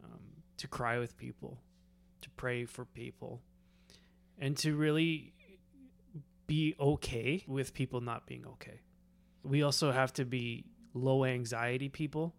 um, 0.04 0.20
to 0.58 0.68
cry 0.68 0.98
with 0.98 1.16
people, 1.16 1.58
to 2.20 2.28
pray 2.30 2.64
for 2.66 2.84
people, 2.84 3.40
and 4.38 4.56
to 4.58 4.76
really 4.76 5.32
be 6.46 6.74
okay 6.78 7.44
with 7.46 7.72
people 7.72 8.00
not 8.00 8.26
being 8.26 8.44
okay. 8.46 8.80
We 9.42 9.62
also 9.62 9.90
have 9.90 10.12
to 10.14 10.24
be 10.24 10.66
low 10.92 11.24
anxiety 11.24 11.88
people 11.88 12.34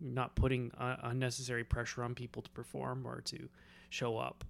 not 0.00 0.34
putting 0.34 0.72
uh, 0.78 0.96
unnecessary 1.02 1.64
pressure 1.64 2.02
on 2.02 2.14
people 2.14 2.42
to 2.42 2.50
perform 2.50 3.06
or 3.06 3.20
to 3.22 3.48
show 3.90 4.18
up. 4.18 4.44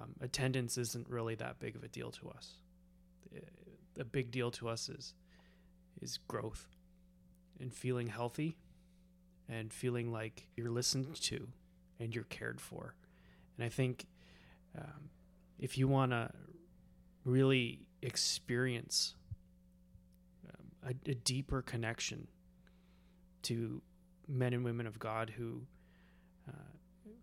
Um, 0.00 0.14
attendance 0.20 0.78
isn't 0.78 1.08
really 1.08 1.34
that 1.36 1.58
big 1.58 1.76
of 1.76 1.82
a 1.82 1.88
deal 1.88 2.10
to 2.12 2.28
us. 2.30 2.54
A 3.98 4.04
big 4.04 4.30
deal 4.30 4.50
to 4.52 4.68
us 4.68 4.88
is 4.88 5.14
is 6.00 6.18
growth 6.28 6.68
and 7.58 7.72
feeling 7.74 8.06
healthy 8.06 8.56
and 9.48 9.72
feeling 9.72 10.12
like 10.12 10.46
you're 10.56 10.70
listened 10.70 11.12
to 11.14 11.48
and 11.98 12.14
you're 12.14 12.24
cared 12.24 12.60
for. 12.60 12.94
And 13.56 13.64
I 13.64 13.68
think 13.68 14.06
um, 14.78 15.10
if 15.58 15.76
you 15.76 15.88
want 15.88 16.12
to 16.12 16.30
really 17.24 17.80
experience 18.02 19.14
um, 20.48 20.94
a, 21.06 21.10
a 21.10 21.14
deeper 21.14 21.62
connection 21.62 22.28
to 23.42 23.82
men 24.28 24.52
and 24.52 24.64
women 24.64 24.86
of 24.86 24.98
God 24.98 25.32
who 25.36 25.62
uh, 26.48 26.52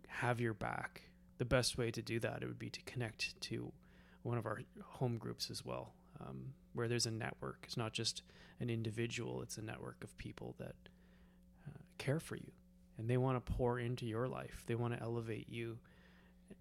have 0.08 0.40
your 0.40 0.54
back, 0.54 1.02
the 1.38 1.44
best 1.44 1.78
way 1.78 1.90
to 1.90 2.02
do 2.02 2.18
that 2.20 2.42
it 2.42 2.46
would 2.46 2.58
be 2.58 2.70
to 2.70 2.82
connect 2.82 3.40
to 3.42 3.72
one 4.22 4.38
of 4.38 4.46
our 4.46 4.60
home 4.82 5.18
groups 5.18 5.50
as 5.50 5.64
well, 5.64 5.92
um, 6.20 6.52
where 6.74 6.88
there's 6.88 7.06
a 7.06 7.10
network. 7.10 7.60
It's 7.62 7.76
not 7.76 7.92
just 7.92 8.22
an 8.60 8.70
individual; 8.70 9.42
it's 9.42 9.58
a 9.58 9.62
network 9.62 10.02
of 10.02 10.16
people 10.18 10.54
that 10.58 10.74
uh, 11.66 11.78
care 11.98 12.18
for 12.18 12.36
you, 12.36 12.50
and 12.98 13.08
they 13.08 13.16
want 13.16 13.44
to 13.44 13.52
pour 13.52 13.78
into 13.78 14.04
your 14.04 14.26
life. 14.26 14.64
They 14.66 14.74
want 14.74 14.94
to 14.94 15.02
elevate 15.02 15.48
you, 15.48 15.78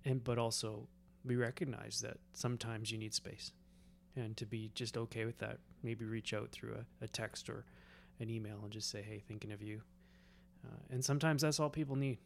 and 0.04 0.24
but 0.24 0.38
also 0.38 0.88
we 1.24 1.36
recognize 1.36 2.02
that 2.02 2.18
sometimes 2.34 2.92
you 2.92 3.00
need 3.00 3.14
space, 3.16 3.52
and 4.16 4.38
to 4.38 4.46
be 4.46 4.70
just 4.76 4.96
okay 4.96 5.26
with 5.26 5.40
that. 5.40 5.58
Maybe 5.82 6.06
reach 6.06 6.34
out 6.34 6.52
through 6.52 6.76
a, 6.76 7.06
a 7.06 7.08
text 7.08 7.50
or 7.50 7.66
an 8.20 8.30
email 8.30 8.60
and 8.62 8.72
just 8.72 8.92
say, 8.92 9.02
"Hey, 9.02 9.24
thinking 9.28 9.52
of 9.52 9.64
you." 9.64 9.82
Uh, 10.66 10.78
and 10.90 11.04
sometimes 11.04 11.42
that's 11.42 11.60
all 11.60 11.70
people 11.70 11.96
need. 11.96 12.20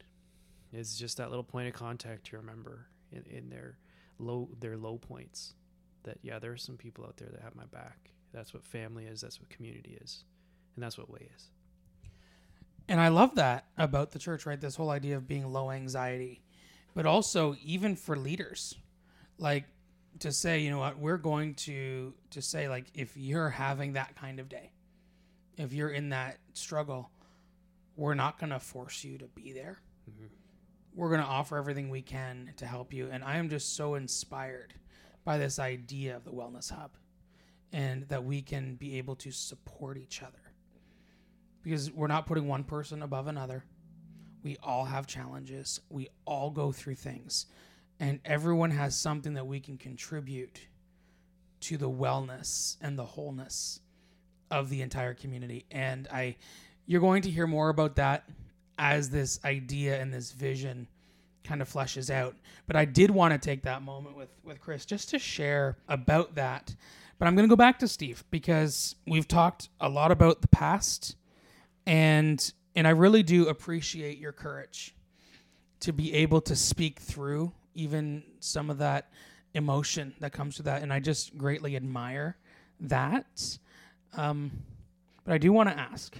Is 0.72 0.98
just 0.98 1.18
that 1.18 1.30
little 1.30 1.44
point 1.44 1.68
of 1.68 1.74
contact 1.74 2.28
to 2.28 2.38
remember 2.38 2.88
in, 3.12 3.24
in 3.30 3.50
their 3.50 3.78
low 4.20 4.50
their 4.60 4.78
low 4.78 4.98
points 4.98 5.54
that 6.04 6.20
yeah 6.22 6.38
there 6.38 6.52
are 6.52 6.58
some 6.58 6.78
people 6.78 7.06
out 7.06 7.18
there 7.18 7.30
that 7.30 7.42
have 7.42 7.56
my 7.56 7.66
back. 7.66 8.12
That's 8.34 8.54
what 8.54 8.64
family 8.64 9.06
is. 9.06 9.22
That's 9.22 9.40
what 9.40 9.50
community 9.50 9.98
is. 10.02 10.24
And 10.76 10.84
that's 10.84 10.98
what 10.98 11.10
way 11.10 11.28
is. 11.36 11.50
And 12.88 13.00
I 13.00 13.10
love 13.10 13.36
that 13.36 13.66
about 13.78 14.12
the 14.12 14.20
church, 14.20 14.46
right? 14.46 14.60
This 14.60 14.76
whole 14.76 14.90
idea 14.90 15.18
of 15.18 15.28
being 15.28 15.52
low 15.52 15.72
anxiety, 15.72 16.42
but 16.96 17.06
also 17.06 17.56
even 17.64 17.96
for 17.96 18.16
leaders, 18.16 18.76
like 19.38 19.66
to 20.20 20.32
say, 20.32 20.60
you 20.60 20.70
know 20.70 20.80
what, 20.80 20.98
we're 20.98 21.18
going 21.18 21.54
to 21.56 22.14
to 22.32 22.42
say 22.42 22.68
like 22.68 22.86
if 22.94 23.16
you're 23.16 23.50
having 23.50 23.94
that 23.94 24.16
kind 24.16 24.40
of 24.40 24.50
day, 24.50 24.72
if 25.58 25.74
you're 25.74 25.90
in 25.90 26.10
that 26.10 26.38
struggle, 26.54 27.12
we're 28.00 28.14
not 28.14 28.40
going 28.40 28.52
to 28.52 28.60
force 28.60 29.04
you 29.04 29.18
to 29.18 29.26
be 29.28 29.52
there. 29.52 29.82
Mm-hmm. 30.10 30.28
We're 30.96 31.10
going 31.10 31.22
to 31.22 31.28
offer 31.28 31.58
everything 31.58 31.90
we 31.90 32.02
can 32.02 32.54
to 32.58 32.66
help 32.66 32.94
you. 32.94 33.10
And 33.12 33.24
I 33.24 33.38
am 33.38 33.50
just 33.50 33.76
so 33.76 33.96
inspired 33.96 34.74
by 35.26 35.38
this 35.38 35.60
idea 35.60 36.16
of 36.16 36.24
the 36.24 36.32
wellness 36.32 36.72
hub 36.72 36.92
and 37.74 38.08
that 38.08 38.24
we 38.24 38.42
can 38.42 38.76
be 38.76 38.98
able 38.98 39.16
to 39.18 39.32
support 39.32 39.98
each 39.98 40.24
other 40.24 40.40
because 41.62 41.92
we're 41.92 42.08
not 42.08 42.26
putting 42.26 42.48
one 42.48 42.64
person 42.64 43.04
above 43.04 43.28
another. 43.28 43.66
We 44.44 44.56
all 44.64 44.86
have 44.86 45.06
challenges. 45.06 45.82
We 45.90 46.08
all 46.24 46.52
go 46.52 46.72
through 46.72 46.96
things. 46.96 47.48
And 48.00 48.22
everyone 48.24 48.72
has 48.72 48.98
something 48.98 49.34
that 49.34 49.46
we 49.46 49.60
can 49.60 49.78
contribute 49.78 50.62
to 51.62 51.76
the 51.76 51.90
wellness 51.90 52.78
and 52.80 52.98
the 52.98 53.06
wholeness 53.06 53.82
of 54.50 54.70
the 54.70 54.82
entire 54.82 55.14
community. 55.14 55.66
And 55.70 56.08
I 56.08 56.38
you're 56.90 57.02
going 57.02 57.22
to 57.22 57.30
hear 57.30 57.46
more 57.46 57.70
about 57.70 57.98
that 57.98 58.28
as 58.80 59.12
this 59.12 59.40
idea 59.46 60.02
and 60.02 60.12
this 60.12 60.32
vision 60.32 60.88
kind 61.44 61.62
of 61.62 61.72
fleshes 61.72 62.10
out. 62.10 62.36
But 62.66 62.76
I 62.76 62.86
did 62.86 63.12
want 63.12 63.32
to 63.32 63.38
take 63.38 63.62
that 63.62 63.84
moment 63.84 64.18
with 64.18 64.30
with 64.44 64.60
Chris 64.60 64.88
just 64.88 65.12
to 65.12 65.20
share 65.20 65.78
about 65.88 66.34
that. 66.34 66.76
But 67.20 67.28
I'm 67.28 67.36
going 67.36 67.48
to 67.48 67.52
go 67.52 67.56
back 67.56 67.78
to 67.80 67.88
Steve 67.88 68.24
because 68.32 68.96
we've 69.06 69.28
talked 69.28 69.70
a 69.80 69.88
lot 69.88 70.12
about 70.12 70.42
the 70.42 70.48
past 70.48 71.16
and 71.86 72.52
and 72.76 72.88
I 72.88 72.92
really 72.92 73.22
do 73.22 73.48
appreciate 73.50 74.18
your 74.18 74.32
courage 74.32 74.96
to 75.82 75.94
be 75.94 76.12
able 76.16 76.42
to 76.42 76.56
speak 76.56 76.98
through 76.98 77.52
even 77.76 78.24
some 78.40 78.72
of 78.72 78.80
that 78.80 79.12
emotion 79.54 80.16
that 80.22 80.34
comes 80.34 80.58
with 80.58 80.66
that 80.66 80.82
and 80.82 80.92
I 80.92 81.00
just 81.00 81.38
greatly 81.38 81.76
admire 81.76 82.36
that. 82.80 83.60
Um, 84.14 84.64
but 85.24 85.36
I 85.36 85.38
do 85.38 85.54
want 85.54 85.70
to 85.70 85.78
ask 85.78 86.18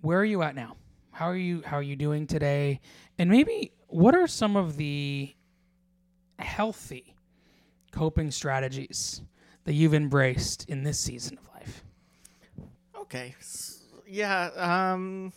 where 0.00 0.18
are 0.18 0.24
you 0.24 0.42
at 0.42 0.54
now? 0.54 0.76
How 1.10 1.26
are 1.26 1.36
you 1.36 1.62
how 1.64 1.76
are 1.76 1.82
you 1.82 1.96
doing 1.96 2.26
today? 2.26 2.80
And 3.18 3.30
maybe 3.30 3.72
what 3.88 4.14
are 4.14 4.26
some 4.26 4.56
of 4.56 4.76
the 4.76 5.34
healthy 6.38 7.16
coping 7.90 8.30
strategies 8.30 9.22
that 9.64 9.72
you've 9.74 9.94
embraced 9.94 10.68
in 10.68 10.84
this 10.84 10.98
season 10.98 11.38
of 11.38 11.48
life? 11.54 11.84
Okay. 12.96 13.34
Yeah. 14.06 14.50
Um, 14.56 15.32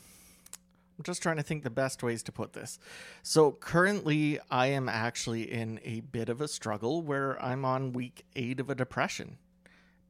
I'm 0.98 1.04
just 1.04 1.24
trying 1.24 1.38
to 1.38 1.44
think 1.44 1.64
the 1.64 1.70
best 1.70 2.04
ways 2.04 2.22
to 2.24 2.32
put 2.32 2.54
this. 2.54 2.78
So 3.24 3.54
currently, 3.54 4.40
I 4.52 4.68
am 4.68 4.88
actually 4.88 5.52
in 5.52 5.80
a 5.84 6.02
bit 6.02 6.30
of 6.30 6.42
a 6.42 6.48
struggle 6.48 7.02
where 7.02 7.42
I'm 7.44 7.66
on 7.66 7.94
week 7.94 8.26
eight 8.36 8.60
of 8.60 8.70
a 8.70 8.76
depression. 8.76 9.38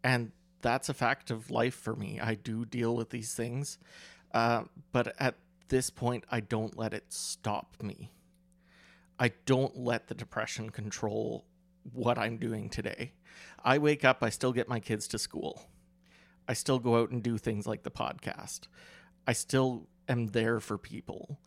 And 0.03 0.33
that's 0.61 0.89
a 0.89 0.93
fact 0.93 1.31
of 1.31 1.49
life 1.49 1.75
for 1.75 1.95
me. 1.95 2.19
I 2.19 2.35
do 2.35 2.65
deal 2.65 2.95
with 2.95 3.09
these 3.09 3.33
things. 3.33 3.77
Uh, 4.33 4.63
but 4.91 5.15
at 5.19 5.35
this 5.69 5.89
point, 5.89 6.25
I 6.31 6.39
don't 6.39 6.77
let 6.77 6.93
it 6.93 7.05
stop 7.09 7.77
me. 7.81 8.11
I 9.19 9.31
don't 9.45 9.77
let 9.77 10.07
the 10.07 10.15
depression 10.15 10.69
control 10.69 11.45
what 11.93 12.17
I'm 12.17 12.37
doing 12.37 12.69
today. 12.69 13.13
I 13.63 13.77
wake 13.77 14.03
up, 14.03 14.23
I 14.23 14.29
still 14.29 14.53
get 14.53 14.67
my 14.67 14.79
kids 14.79 15.07
to 15.09 15.19
school. 15.19 15.63
I 16.47 16.53
still 16.53 16.79
go 16.79 16.97
out 16.97 17.11
and 17.11 17.21
do 17.21 17.37
things 17.37 17.67
like 17.67 17.83
the 17.83 17.91
podcast. 17.91 18.61
I 19.27 19.33
still 19.33 19.87
am 20.09 20.27
there 20.27 20.59
for 20.59 20.77
people, 20.77 21.39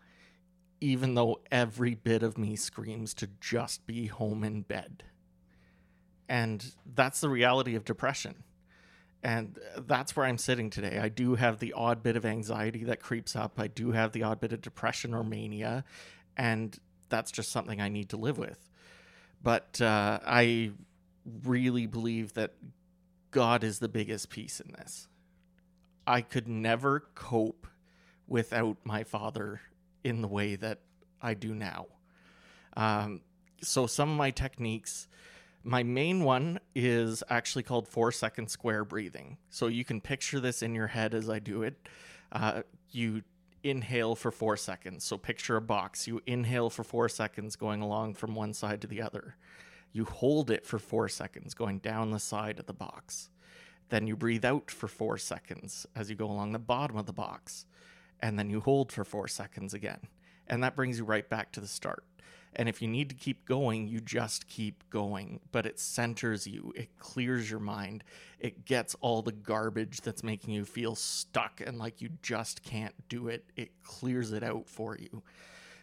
even 0.81 1.15
though 1.15 1.41
every 1.51 1.95
bit 1.95 2.23
of 2.23 2.39
me 2.39 2.57
screams 2.57 3.13
to 3.15 3.29
just 3.41 3.87
be 3.87 4.07
home 4.07 4.45
in 4.45 4.63
bed. 4.63 5.05
And 6.29 6.65
that's 6.87 7.21
the 7.21 7.29
reality 7.29 7.75
of 7.75 7.85
depression. 7.85 8.45
And 9.25 9.59
that's 9.79 10.15
where 10.15 10.27
I'm 10.27 10.37
sitting 10.37 10.69
today. 10.69 10.99
I 10.99 11.09
do 11.09 11.35
have 11.35 11.59
the 11.59 11.73
odd 11.73 12.03
bit 12.03 12.15
of 12.15 12.27
anxiety 12.27 12.85
that 12.85 13.01
creeps 13.01 13.35
up. 13.35 13.59
I 13.59 13.69
do 13.69 13.93
have 13.93 14.13
the 14.13 14.23
odd 14.23 14.39
bit 14.39 14.53
of 14.53 14.61
depression 14.61 15.15
or 15.15 15.25
mania. 15.25 15.83
And 16.37 16.79
that's 17.09 17.33
just 17.33 17.51
something 17.51 17.81
I 17.81 17.89
need 17.89 18.11
to 18.11 18.19
live 18.19 18.37
with. 18.37 18.69
But 19.43 19.81
uh, 19.81 20.21
I 20.27 20.73
really 21.43 21.87
believe 21.87 22.35
that 22.35 22.53
God 23.31 23.65
is 23.65 23.79
the 23.79 23.89
biggest 23.89 24.29
piece 24.29 24.61
in 24.61 24.73
this. 24.73 25.09
I 26.07 26.21
could 26.21 26.47
never 26.47 27.01
cope 27.15 27.67
without 28.29 28.77
my 28.85 29.05
father 29.05 29.63
in 30.03 30.21
the 30.21 30.29
way 30.29 30.57
that 30.57 30.81
I 31.23 31.33
do 31.33 31.55
now. 31.55 31.87
Um, 32.77 33.23
so, 33.63 33.87
some 33.87 34.11
of 34.11 34.17
my 34.17 34.31
techniques, 34.31 35.09
my 35.65 35.83
main 35.83 36.23
one 36.23 36.61
is 36.75 37.23
actually 37.31 37.63
called 37.63 37.89
four 37.89 38.13
second 38.13 38.49
square 38.49 38.85
breathing. 38.85 39.39
So, 39.51 39.67
you 39.67 39.85
can 39.85 40.01
picture 40.01 40.41
this 40.41 40.63
in 40.63 40.75
your 40.75 40.89
head 40.89 41.15
as 41.15 41.29
I 41.29 41.39
do 41.39 41.63
it. 41.63 41.89
Uh, 42.31 42.63
you 42.91 43.23
inhale 43.63 44.15
for 44.15 44.31
four 44.31 44.57
seconds. 44.57 45.05
So, 45.05 45.17
picture 45.17 45.57
a 45.57 45.63
box. 45.63 46.07
You 46.07 46.21
inhale 46.27 46.71
for 46.71 46.85
four 46.85 47.09
seconds, 47.09 47.57
going 47.57 47.81
along 47.81 48.15
from 48.15 48.35
one 48.35 48.53
side 48.53 48.81
to 48.83 48.87
the 48.87 49.03
other. 49.03 49.37
You 49.93 50.05
hold 50.05 50.51
it 50.51 50.67
for 50.67 50.79
four 50.79 51.09
seconds, 51.09 51.55
going 51.55 51.79
down 51.79 52.11
the 52.11 52.19
side 52.19 52.59
of 52.59 52.67
the 52.67 52.73
box. 52.73 53.31
Then 53.91 54.07
you 54.07 54.17
breathe 54.17 54.45
out 54.45 54.71
for 54.71 54.89
four 54.89 55.19
seconds 55.19 55.87
as 55.95 56.11
you 56.11 56.17
go 56.17 56.27
along 56.27 56.53
the 56.53 56.59
bottom 56.59 56.97
of 56.97 57.07
the 57.07 57.13
box. 57.13 57.67
And 58.21 58.39
then 58.39 58.51
you 58.51 58.61
hold 58.61 58.91
for 58.91 59.05
four 59.05 59.29
seconds 59.29 59.75
again. 59.75 60.01
And 60.47 60.63
that 60.63 60.77
brings 60.77 60.99
you 60.99 61.05
right 61.05 61.29
back 61.29 61.53
to 61.53 61.61
the 61.61 61.69
start. 61.69 62.05
And 62.57 62.69
if 62.69 62.81
you 62.81 62.89
need 62.89 63.09
to 63.09 63.15
keep 63.15 63.47
going, 63.47 63.89
you 63.89 64.01
just 64.01 64.49
keep 64.49 64.89
going. 64.91 65.41
But 65.53 65.67
it 65.67 65.79
centers 65.79 66.47
you, 66.47 66.73
it 66.77 66.99
clears 66.99 67.51
your 67.51 67.61
mind, 67.61 68.05
it 68.39 68.65
gets 68.65 68.95
all 69.01 69.23
the 69.23 69.33
garbage 69.33 70.01
that's 70.01 70.23
making 70.23 70.55
you 70.55 70.65
feel 70.65 70.95
stuck 70.95 71.61
and 71.65 71.79
like 71.79 72.01
you 72.01 72.11
just 72.23 72.63
can't 72.63 72.95
do 73.09 73.29
it. 73.29 73.45
It 73.57 73.71
clears 73.83 74.33
it 74.33 74.43
out 74.43 74.69
for 74.69 74.97
you. 74.97 75.23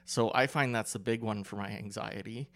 So 0.06 0.32
I 0.34 0.48
find 0.48 0.74
that's 0.74 0.94
the 0.94 1.00
big 1.00 1.22
one 1.22 1.44
for 1.44 1.56
my 1.56 1.70
anxiety. 1.70 2.50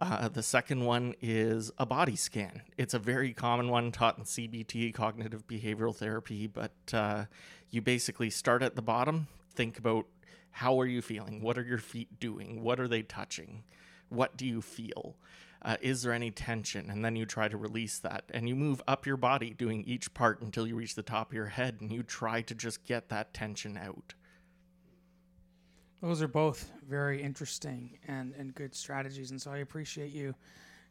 Uh, 0.00 0.28
the 0.28 0.42
second 0.42 0.84
one 0.84 1.14
is 1.20 1.72
a 1.76 1.84
body 1.84 2.14
scan. 2.14 2.62
It's 2.76 2.94
a 2.94 3.00
very 3.00 3.32
common 3.32 3.68
one 3.68 3.90
taught 3.90 4.16
in 4.16 4.24
CBT, 4.24 4.94
cognitive 4.94 5.46
behavioral 5.48 5.94
therapy, 5.94 6.46
but 6.46 6.72
uh, 6.92 7.24
you 7.70 7.82
basically 7.82 8.30
start 8.30 8.62
at 8.62 8.76
the 8.76 8.82
bottom, 8.82 9.26
think 9.54 9.76
about 9.76 10.06
how 10.50 10.80
are 10.80 10.86
you 10.86 11.02
feeling? 11.02 11.40
What 11.40 11.58
are 11.58 11.62
your 11.62 11.78
feet 11.78 12.18
doing? 12.20 12.62
What 12.62 12.80
are 12.80 12.88
they 12.88 13.02
touching? 13.02 13.64
What 14.08 14.36
do 14.36 14.46
you 14.46 14.60
feel? 14.60 15.16
Uh, 15.60 15.76
is 15.80 16.02
there 16.02 16.12
any 16.12 16.30
tension? 16.30 16.88
And 16.90 17.04
then 17.04 17.16
you 17.16 17.26
try 17.26 17.48
to 17.48 17.56
release 17.56 17.98
that. 17.98 18.24
And 18.32 18.48
you 18.48 18.54
move 18.54 18.80
up 18.86 19.06
your 19.06 19.16
body, 19.16 19.50
doing 19.50 19.84
each 19.86 20.14
part 20.14 20.40
until 20.40 20.66
you 20.66 20.76
reach 20.76 20.94
the 20.94 21.02
top 21.02 21.30
of 21.30 21.34
your 21.34 21.46
head, 21.46 21.78
and 21.80 21.92
you 21.92 22.02
try 22.02 22.42
to 22.42 22.54
just 22.54 22.84
get 22.84 23.08
that 23.08 23.34
tension 23.34 23.76
out. 23.76 24.14
Those 26.00 26.22
are 26.22 26.28
both 26.28 26.70
very 26.88 27.20
interesting 27.20 27.98
and, 28.06 28.32
and 28.38 28.54
good 28.54 28.74
strategies. 28.74 29.32
And 29.32 29.42
so 29.42 29.50
I 29.50 29.58
appreciate 29.58 30.12
you 30.12 30.34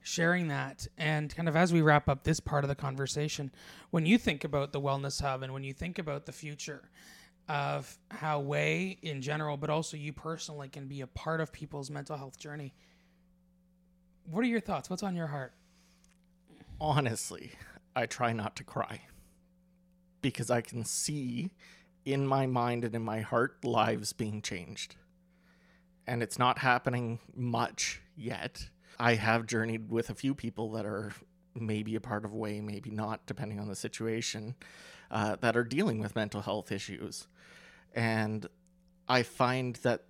sharing 0.02 0.50
that. 0.50 0.86
And 0.98 1.34
kind 1.34 1.48
of 1.48 1.56
as 1.56 1.72
we 1.72 1.82
wrap 1.82 2.10
up 2.10 2.24
this 2.24 2.42
part 2.42 2.66
of 2.66 2.68
the 2.68 2.76
conversation, 2.76 3.52
when 3.92 4.06
you 4.06 4.18
think 4.18 4.44
about 4.44 4.74
the 4.74 4.82
Wellness 4.82 5.22
Hub 5.22 5.44
and 5.44 5.54
when 5.54 5.64
you 5.64 5.74
think 5.74 5.98
about 5.98 6.26
the 6.26 6.34
future, 6.34 6.90
of 7.50 7.98
how 8.12 8.40
Way 8.40 8.98
in 9.02 9.22
general, 9.22 9.58
but 9.58 9.70
also 9.70 9.98
you 9.98 10.14
personally, 10.14 10.70
can 10.70 10.88
be 10.88 11.02
a 11.02 11.08
part 11.08 11.42
of 11.42 11.52
people's 11.52 11.90
mental 11.90 12.18
health 12.18 12.38
journey. 12.38 12.74
What 14.26 14.42
are 14.42 14.48
your 14.48 14.60
thoughts? 14.60 14.90
What's 14.90 15.04
on 15.04 15.16
your 15.16 15.28
heart? 15.28 15.54
Honestly, 16.80 17.52
I 17.96 18.06
try 18.06 18.34
not 18.34 18.56
to 18.58 18.64
cry 18.64 19.02
because 20.22 20.52
I 20.52 20.62
can 20.62 20.84
see 20.84 21.52
in 22.06 22.28
my 22.28 22.46
mind 22.46 22.84
and 22.84 22.94
in 22.94 23.04
my 23.04 23.22
heart 23.22 23.64
lives 23.64 24.14
being 24.14 24.42
changed. 24.42 24.96
And 26.06 26.22
it's 26.24 26.40
not 26.40 26.60
happening 26.60 27.20
much 27.36 28.02
yet. 28.16 28.70
I 29.00 29.16
have 29.16 29.46
journeyed 29.46 29.90
with 29.90 30.10
a 30.10 30.16
few 30.16 30.34
people 30.34 30.72
that 30.72 30.86
are 30.86 31.12
maybe 31.56 31.96
a 31.96 32.02
part 32.02 32.26
of 32.26 32.34
way, 32.34 32.62
maybe 32.62 32.92
not, 32.92 33.26
depending 33.26 33.60
on 33.60 33.68
the 33.68 33.76
situation, 33.76 34.56
uh, 35.12 35.36
that 35.38 35.58
are 35.58 35.64
dealing 35.64 36.00
with 36.00 36.16
mental 36.16 36.42
health 36.42 36.72
issues. 36.72 37.28
And 37.98 38.46
I 39.08 39.24
find 39.24 39.76
that 39.78 40.04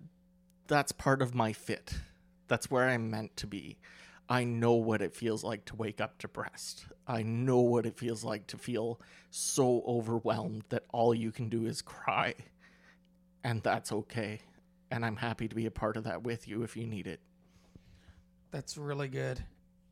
that's 0.66 0.92
part 0.92 1.22
of 1.22 1.34
my 1.34 1.54
fit. 1.54 1.94
That's 2.46 2.70
where 2.70 2.86
I'm 2.86 3.10
meant 3.10 3.34
to 3.38 3.46
be. 3.46 3.78
I 4.28 4.44
know 4.44 4.74
what 4.74 5.00
it 5.00 5.14
feels 5.14 5.42
like 5.42 5.64
to 5.64 5.76
wake 5.76 5.98
up 5.98 6.18
depressed. 6.18 6.84
I 7.06 7.22
know 7.22 7.60
what 7.60 7.86
it 7.86 7.96
feels 7.96 8.22
like 8.22 8.46
to 8.48 8.58
feel 8.58 9.00
so 9.30 9.82
overwhelmed 9.86 10.64
that 10.68 10.84
all 10.92 11.14
you 11.14 11.32
can 11.32 11.48
do 11.48 11.64
is 11.64 11.80
cry. 11.80 12.34
And 13.42 13.62
that's 13.62 13.90
okay. 13.90 14.40
And 14.90 15.02
I'm 15.02 15.16
happy 15.16 15.48
to 15.48 15.54
be 15.54 15.64
a 15.64 15.70
part 15.70 15.96
of 15.96 16.04
that 16.04 16.22
with 16.22 16.46
you 16.46 16.64
if 16.64 16.76
you 16.76 16.86
need 16.86 17.06
it. 17.06 17.20
That's 18.50 18.76
really 18.76 19.08
good. 19.08 19.42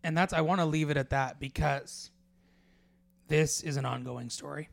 And 0.04 0.14
that's 0.14 0.34
I 0.34 0.42
want 0.42 0.60
to 0.60 0.66
leave 0.66 0.90
it 0.90 0.98
at 0.98 1.10
that 1.10 1.40
because 1.40 2.10
this 3.28 3.62
is 3.62 3.78
an 3.78 3.86
ongoing 3.86 4.28
story. 4.28 4.68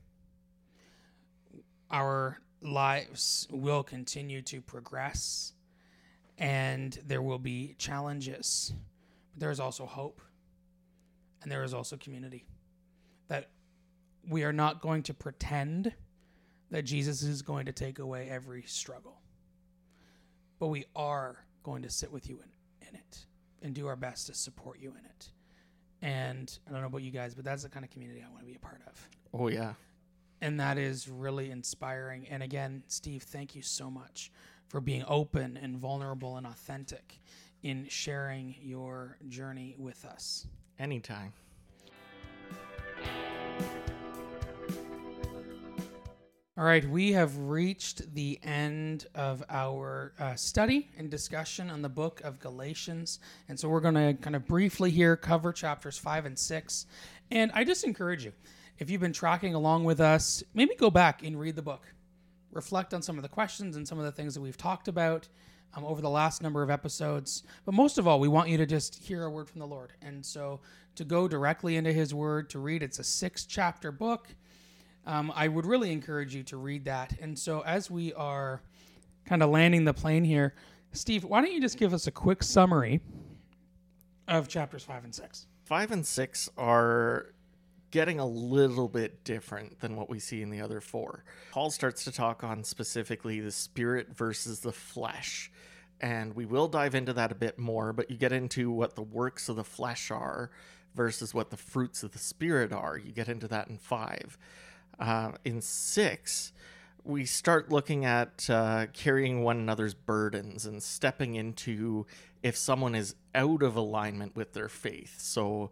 Our 1.90 2.40
lives 2.64 3.48
will 3.52 3.84
continue 3.84 4.42
to 4.44 4.62
progress 4.62 5.54
and 6.38 7.00
there 7.06 7.22
will 7.22 7.40
be 7.40 7.76
challenges. 7.78 8.74
But 9.34 9.42
there 9.42 9.52
is 9.52 9.60
also 9.60 9.86
hope 9.86 10.22
and 11.42 11.52
there 11.52 11.64
is 11.64 11.74
also 11.74 11.98
community. 11.98 12.46
That 13.28 13.50
we 14.28 14.44
are 14.44 14.54
not 14.54 14.82
going 14.82 15.04
to 15.04 15.14
pretend 15.14 15.94
that 16.72 16.84
Jesus 16.84 17.22
is 17.22 17.42
going 17.42 17.66
to 17.66 17.72
take 17.72 18.00
away 18.00 18.30
every 18.30 18.64
struggle. 18.64 19.22
But 20.60 20.68
we 20.68 20.86
are 20.96 21.46
going 21.64 21.84
to 21.84 21.90
sit 21.90 22.12
with 22.12 22.30
you 22.30 22.40
in, 22.42 22.88
in 22.88 22.96
it 22.96 23.26
and 23.62 23.74
do 23.74 23.88
our 23.88 23.96
best 23.96 24.28
to 24.28 24.34
support 24.34 24.80
you 24.80 24.92
in 24.92 25.06
it. 25.06 25.30
And 26.02 26.58
I 26.68 26.72
don't 26.72 26.82
know 26.82 26.88
about 26.88 27.02
you 27.02 27.12
guys, 27.12 27.34
but 27.34 27.46
that's 27.46 27.64
the 27.64 27.70
kind 27.70 27.86
of 27.86 27.92
community 27.92 28.24
I 28.26 28.30
want 28.30 28.42
to 28.42 28.46
be 28.46 28.56
a 28.56 28.60
part 28.60 28.82
of. 28.88 29.10
Oh, 29.34 29.48
yeah. 29.48 29.74
And 30.44 30.60
that 30.60 30.78
is 30.78 31.08
really 31.08 31.52
inspiring. 31.52 32.28
And 32.30 32.44
again, 32.44 32.84
Steve, 32.90 33.24
thank 33.24 33.56
you 33.56 33.62
so 33.62 33.90
much 33.90 34.30
for 34.68 34.82
being 34.82 35.06
open 35.08 35.56
and 35.56 35.78
vulnerable 35.78 36.36
and 36.36 36.46
authentic 36.46 37.22
in 37.62 37.88
sharing 37.88 38.54
your 38.62 39.18
journey 39.30 39.74
with 39.78 40.04
us. 40.04 40.46
Anytime. 40.78 41.32
All 46.58 46.66
right, 46.66 46.88
we 46.90 47.14
have 47.14 47.38
reached 47.38 48.14
the 48.14 48.38
end 48.44 49.08
of 49.16 49.46
our 49.50 50.12
uh, 50.20 50.36
study 50.36 50.90
and 50.98 51.10
discussion 51.10 51.70
on 51.70 51.82
the 51.82 51.88
book 51.88 52.20
of 52.22 52.42
Galatians. 52.42 53.20
And 53.48 53.58
so 53.58 53.70
we're 53.70 53.80
going 53.80 53.96
to 53.96 54.14
kind 54.22 54.36
of 54.36 54.46
briefly 54.46 54.92
here 54.92 55.16
cover 55.16 55.54
chapters 55.54 55.98
five 55.98 56.26
and 56.26 56.38
six. 56.38 56.86
And 57.32 57.50
I 57.56 57.64
just 57.64 57.86
encourage 57.86 58.26
you, 58.26 58.34
if 58.80 58.90
you've 58.90 59.02
been 59.02 59.14
tracking 59.14 59.54
along 59.54 59.84
with 59.84 60.00
us, 60.00 60.44
maybe 60.54 60.76
go 60.76 60.90
back 60.90 61.24
and 61.24 61.40
read 61.40 61.56
the 61.56 61.62
book, 61.62 61.84
reflect 62.52 62.94
on 62.94 63.02
some 63.02 63.18
of 63.18 63.24
the 63.24 63.30
questions 63.30 63.76
and 63.76 63.88
some 63.88 64.00
of 64.00 64.06
the 64.06 64.12
things 64.12 64.34
that 64.34 64.42
we've 64.42 64.58
talked 64.58 64.88
about 64.88 65.28
um, 65.76 65.86
over 65.86 66.02
the 66.02 66.10
last 66.10 66.42
number 66.42 66.62
of 66.64 66.70
episodes. 66.70 67.44
But 67.66 67.74
most 67.74 67.98
of 67.98 68.08
all, 68.08 68.20
we 68.20 68.28
want 68.28 68.50
you 68.50 68.58
to 68.58 68.66
just 68.66 68.96
hear 69.04 69.24
a 69.24 69.30
word 69.30 69.50
from 69.50 69.60
the 69.60 69.68
Lord. 69.68 69.94
And 70.02 70.26
so 70.26 70.60
to 70.96 71.04
go 71.04 71.28
directly 71.28 71.78
into 71.78 71.92
his 71.92 72.14
word, 72.14 72.50
to 72.52 72.60
read, 72.60 72.84
it's 72.84 73.00
a 73.00 73.04
six 73.04 73.46
chapter 73.46 73.92
book 73.92 74.30
um, 75.06 75.32
I 75.36 75.48
would 75.48 75.66
really 75.66 75.92
encourage 75.92 76.34
you 76.34 76.44
to 76.44 76.58
read 76.58 76.86
that. 76.86 77.14
And 77.20 77.38
so, 77.38 77.62
as 77.62 77.92
we 77.92 78.14
are 78.14 78.62
kind 79.26 79.44
of 79.44 79.50
landing 79.50 79.86
the 79.86 79.94
plane 79.94 80.24
here, 80.24 80.56
Steve, 80.92 81.24
why 81.24 81.42
don't 81.42 81.52
you 81.52 81.62
just 81.62 81.78
give 81.78 81.94
us 81.94 82.08
a 82.08 82.12
quick 82.12 82.44
summary 82.44 83.02
of 84.28 84.48
chapters 84.48 84.84
five 84.84 85.04
and 85.04 85.14
six? 85.14 85.48
Five 85.64 85.92
and 85.92 86.06
six 86.06 86.50
are 86.58 87.34
getting 87.94 88.20
a 88.20 88.26
little 88.26 88.88
bit 88.88 89.24
different 89.24 89.80
than 89.80 89.96
what 89.96 90.10
we 90.10 90.18
see 90.18 90.42
in 90.42 90.50
the 90.50 90.60
other 90.60 90.82
four. 90.82 91.24
Paul 91.52 91.70
starts 91.70 92.04
to 92.06 92.12
talk 92.12 92.44
on 92.44 92.64
specifically 92.64 93.40
the 93.40 93.52
spirit 93.52 94.08
versus 94.18 94.62
the 94.62 94.72
flesh. 94.72 95.52
And 96.02 96.36
we 96.36 96.48
will 96.48 96.68
dive 96.68 96.96
into 96.96 97.14
that 97.14 97.32
a 97.32 97.36
bit 97.36 97.60
more, 97.60 97.94
but 97.94 98.10
you 98.10 98.18
get 98.18 98.32
into 98.32 98.72
what 98.72 98.96
the 98.96 99.04
works 99.04 99.48
of 99.48 99.58
the 99.58 99.64
flesh 99.64 100.10
are 100.10 100.50
versus 100.96 101.36
what 101.36 101.52
the 101.52 101.56
fruits 101.56 102.02
of 102.02 102.14
the 102.14 102.18
spirit 102.18 102.74
are. 102.74 102.98
You 102.98 103.12
get 103.12 103.30
into 103.30 103.48
that 103.50 103.68
in 103.68 103.78
five. 103.78 104.40
Uh, 105.00 105.34
in 105.46 105.62
six, 105.62 106.52
we 107.04 107.26
start 107.26 107.72
looking 107.72 108.06
at 108.06 108.50
uh, 108.50 108.88
carrying 108.92 109.44
one 109.44 109.58
another's 109.60 109.94
burdens 109.94 110.66
and 110.66 110.82
stepping 110.82 111.36
into 111.36 112.08
if 112.42 112.58
someone 112.58 112.96
is 112.96 113.14
out 113.36 113.62
of 113.62 113.76
alignment 113.76 114.36
with 114.36 114.54
their 114.54 114.68
faith. 114.68 115.20
So, 115.20 115.70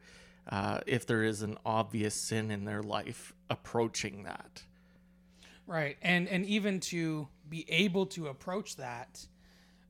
uh, 0.51 0.81
if 0.85 1.07
there 1.07 1.23
is 1.23 1.41
an 1.41 1.57
obvious 1.65 2.13
sin 2.13 2.51
in 2.51 2.65
their 2.65 2.83
life, 2.83 3.33
approaching 3.49 4.23
that. 4.23 4.63
Right, 5.65 5.97
and 6.01 6.27
and 6.27 6.45
even 6.45 6.79
to 6.81 7.27
be 7.49 7.65
able 7.69 8.05
to 8.07 8.27
approach 8.27 8.75
that, 8.75 9.25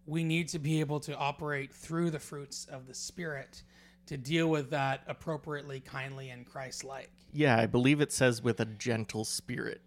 we 0.05 0.23
need 0.23 0.47
to 0.49 0.59
be 0.59 0.79
able 0.79 0.99
to 1.01 1.17
operate 1.17 1.73
through 1.73 2.11
the 2.11 2.19
fruits 2.19 2.67
of 2.71 2.87
the 2.87 2.93
Spirit 2.93 3.63
to 4.05 4.17
deal 4.17 4.47
with 4.49 4.69
that 4.71 5.03
appropriately, 5.07 5.79
kindly, 5.79 6.29
and 6.29 6.45
Christ-like. 6.45 7.11
Yeah, 7.33 7.57
I 7.57 7.65
believe 7.65 8.01
it 8.01 8.11
says 8.11 8.41
with 8.41 8.59
a 8.59 8.65
gentle 8.65 9.23
spirit. 9.23 9.81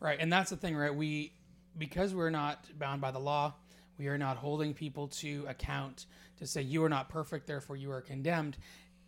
Right, 0.00 0.18
and 0.20 0.32
that's 0.32 0.50
the 0.50 0.56
thing, 0.56 0.76
right? 0.76 0.94
We 0.94 1.32
because 1.76 2.14
we're 2.14 2.30
not 2.30 2.66
bound 2.78 3.00
by 3.00 3.10
the 3.10 3.18
law, 3.18 3.54
we 3.98 4.08
are 4.08 4.18
not 4.18 4.36
holding 4.36 4.72
people 4.72 5.08
to 5.08 5.44
account 5.48 6.06
to 6.38 6.46
say 6.46 6.62
you 6.62 6.84
are 6.84 6.88
not 6.88 7.08
perfect, 7.08 7.46
therefore 7.46 7.76
you 7.76 7.90
are 7.90 8.00
condemned. 8.00 8.56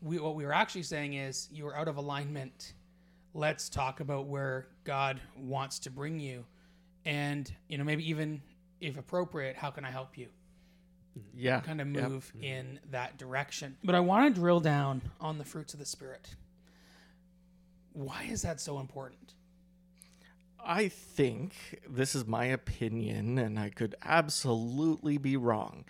We, 0.03 0.19
what 0.19 0.35
we 0.35 0.45
were 0.45 0.53
actually 0.53 0.83
saying 0.83 1.15
is 1.15 1.49
you 1.51 1.67
are 1.67 1.77
out 1.77 1.89
of 1.89 1.97
alignment. 1.97 2.75
Let's 3.35 3.69
talk 3.69 4.01
about 4.01 4.27
where 4.27 4.67
God 4.85 5.21
wants 5.37 5.81
to 5.81 5.91
bring 5.91 6.19
you, 6.19 6.45
and 7.05 7.51
you 7.69 7.79
know 7.79 7.85
maybe 7.85 8.09
even 8.09 8.41
if 8.81 8.97
appropriate, 8.99 9.57
how 9.57 9.71
can 9.71 9.85
I 9.85 9.91
help 9.91 10.17
you? 10.17 10.29
Yeah, 11.35 11.61
kind 11.61 11.81
of 11.81 11.91
yep. 11.93 12.09
move 12.09 12.33
in 12.41 12.79
that 12.91 13.19
direction. 13.19 13.77
But 13.83 13.95
I 13.95 14.01
want 14.01 14.35
to 14.35 14.41
drill 14.41 14.61
down 14.61 15.03
on 15.21 15.39
the 15.39 15.45
fruits 15.45 15.73
of 15.73 15.81
the 15.81 15.87
spirit. 15.87 16.29
Why 17.93 18.25
is 18.31 18.43
that 18.43 18.61
so 18.61 18.79
important? 18.79 19.33
I 20.63 20.89
think 20.89 21.55
this 21.89 22.15
is 22.15 22.27
my 22.27 22.47
opinion, 22.47 23.39
and 23.39 23.59
I 23.59 23.71
could 23.71 23.95
absolutely 24.03 25.17
be 25.17 25.37
wrong, 25.37 25.85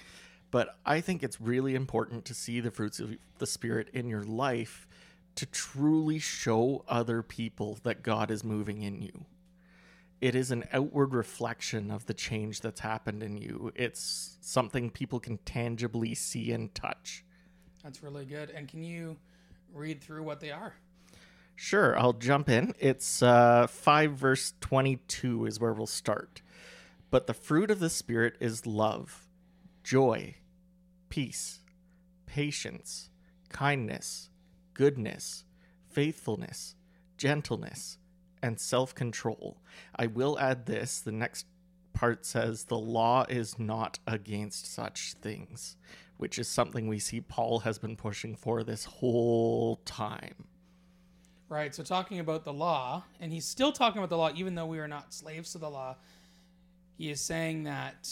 but 0.50 0.78
I 0.84 1.00
think 1.00 1.22
it's 1.22 1.40
really 1.40 1.74
important 1.74 2.24
to 2.26 2.34
see 2.34 2.60
the 2.60 2.70
fruits 2.70 3.00
of 3.00 3.16
the 3.38 3.46
Spirit 3.46 3.88
in 3.92 4.08
your 4.08 4.22
life 4.22 4.86
to 5.36 5.46
truly 5.46 6.18
show 6.18 6.84
other 6.88 7.22
people 7.22 7.78
that 7.82 8.02
God 8.02 8.30
is 8.30 8.42
moving 8.42 8.82
in 8.82 9.02
you. 9.02 9.26
It 10.20 10.34
is 10.34 10.50
an 10.50 10.64
outward 10.72 11.12
reflection 11.12 11.90
of 11.90 12.06
the 12.06 12.14
change 12.14 12.62
that's 12.62 12.80
happened 12.80 13.22
in 13.22 13.36
you. 13.36 13.70
It's 13.74 14.38
something 14.40 14.88
people 14.90 15.20
can 15.20 15.38
tangibly 15.38 16.14
see 16.14 16.52
and 16.52 16.74
touch. 16.74 17.22
That's 17.84 18.02
really 18.02 18.24
good. 18.24 18.50
And 18.50 18.66
can 18.66 18.82
you 18.82 19.16
read 19.74 20.00
through 20.00 20.22
what 20.22 20.40
they 20.40 20.50
are? 20.50 20.74
Sure, 21.54 21.98
I'll 21.98 22.12
jump 22.14 22.48
in. 22.48 22.74
It's 22.78 23.22
uh, 23.22 23.66
5 23.66 24.12
verse 24.12 24.54
22 24.60 25.46
is 25.46 25.60
where 25.60 25.72
we'll 25.72 25.86
start. 25.86 26.42
But 27.10 27.26
the 27.26 27.34
fruit 27.34 27.70
of 27.70 27.78
the 27.78 27.90
Spirit 27.90 28.36
is 28.40 28.66
love, 28.66 29.25
joy, 29.86 30.34
peace, 31.08 31.60
patience, 32.26 33.08
kindness, 33.50 34.30
goodness, 34.74 35.44
faithfulness, 35.88 36.74
gentleness, 37.16 37.96
and 38.42 38.58
self 38.58 38.96
control. 38.96 39.62
I 39.94 40.08
will 40.08 40.40
add 40.40 40.66
this 40.66 40.98
the 40.98 41.12
next 41.12 41.46
part 41.92 42.26
says, 42.26 42.64
The 42.64 42.76
law 42.76 43.26
is 43.28 43.60
not 43.60 44.00
against 44.08 44.74
such 44.74 45.14
things, 45.22 45.76
which 46.16 46.36
is 46.36 46.48
something 46.48 46.88
we 46.88 46.98
see 46.98 47.20
Paul 47.20 47.60
has 47.60 47.78
been 47.78 47.94
pushing 47.94 48.34
for 48.34 48.64
this 48.64 48.86
whole 48.86 49.76
time. 49.84 50.48
Right. 51.48 51.72
So 51.72 51.84
talking 51.84 52.18
about 52.18 52.42
the 52.42 52.52
law, 52.52 53.04
and 53.20 53.32
he's 53.32 53.46
still 53.46 53.70
talking 53.70 53.98
about 53.98 54.10
the 54.10 54.18
law, 54.18 54.32
even 54.34 54.56
though 54.56 54.66
we 54.66 54.80
are 54.80 54.88
not 54.88 55.14
slaves 55.14 55.52
to 55.52 55.58
the 55.58 55.70
law. 55.70 55.94
He 56.98 57.08
is 57.08 57.20
saying 57.20 57.64
that 57.64 58.10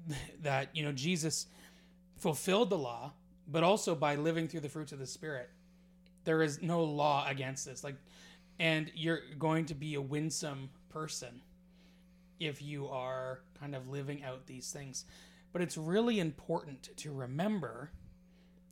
that 0.42 0.74
you 0.74 0.84
know 0.84 0.92
Jesus 0.92 1.46
fulfilled 2.16 2.70
the 2.70 2.78
law, 2.78 3.12
but 3.46 3.62
also 3.62 3.94
by 3.94 4.16
living 4.16 4.48
through 4.48 4.60
the 4.60 4.68
fruits 4.68 4.92
of 4.92 4.98
the 4.98 5.06
Spirit, 5.06 5.50
there 6.24 6.42
is 6.42 6.60
no 6.62 6.82
law 6.82 7.26
against 7.28 7.64
this. 7.64 7.84
Like, 7.84 7.96
and 8.58 8.90
you're 8.94 9.20
going 9.38 9.66
to 9.66 9.74
be 9.74 9.94
a 9.94 10.00
winsome 10.00 10.70
person 10.88 11.40
if 12.40 12.62
you 12.62 12.88
are 12.88 13.40
kind 13.58 13.74
of 13.74 13.88
living 13.88 14.22
out 14.24 14.46
these 14.46 14.70
things. 14.70 15.04
But 15.52 15.62
it's 15.62 15.76
really 15.76 16.20
important 16.20 16.90
to 16.98 17.12
remember 17.12 17.90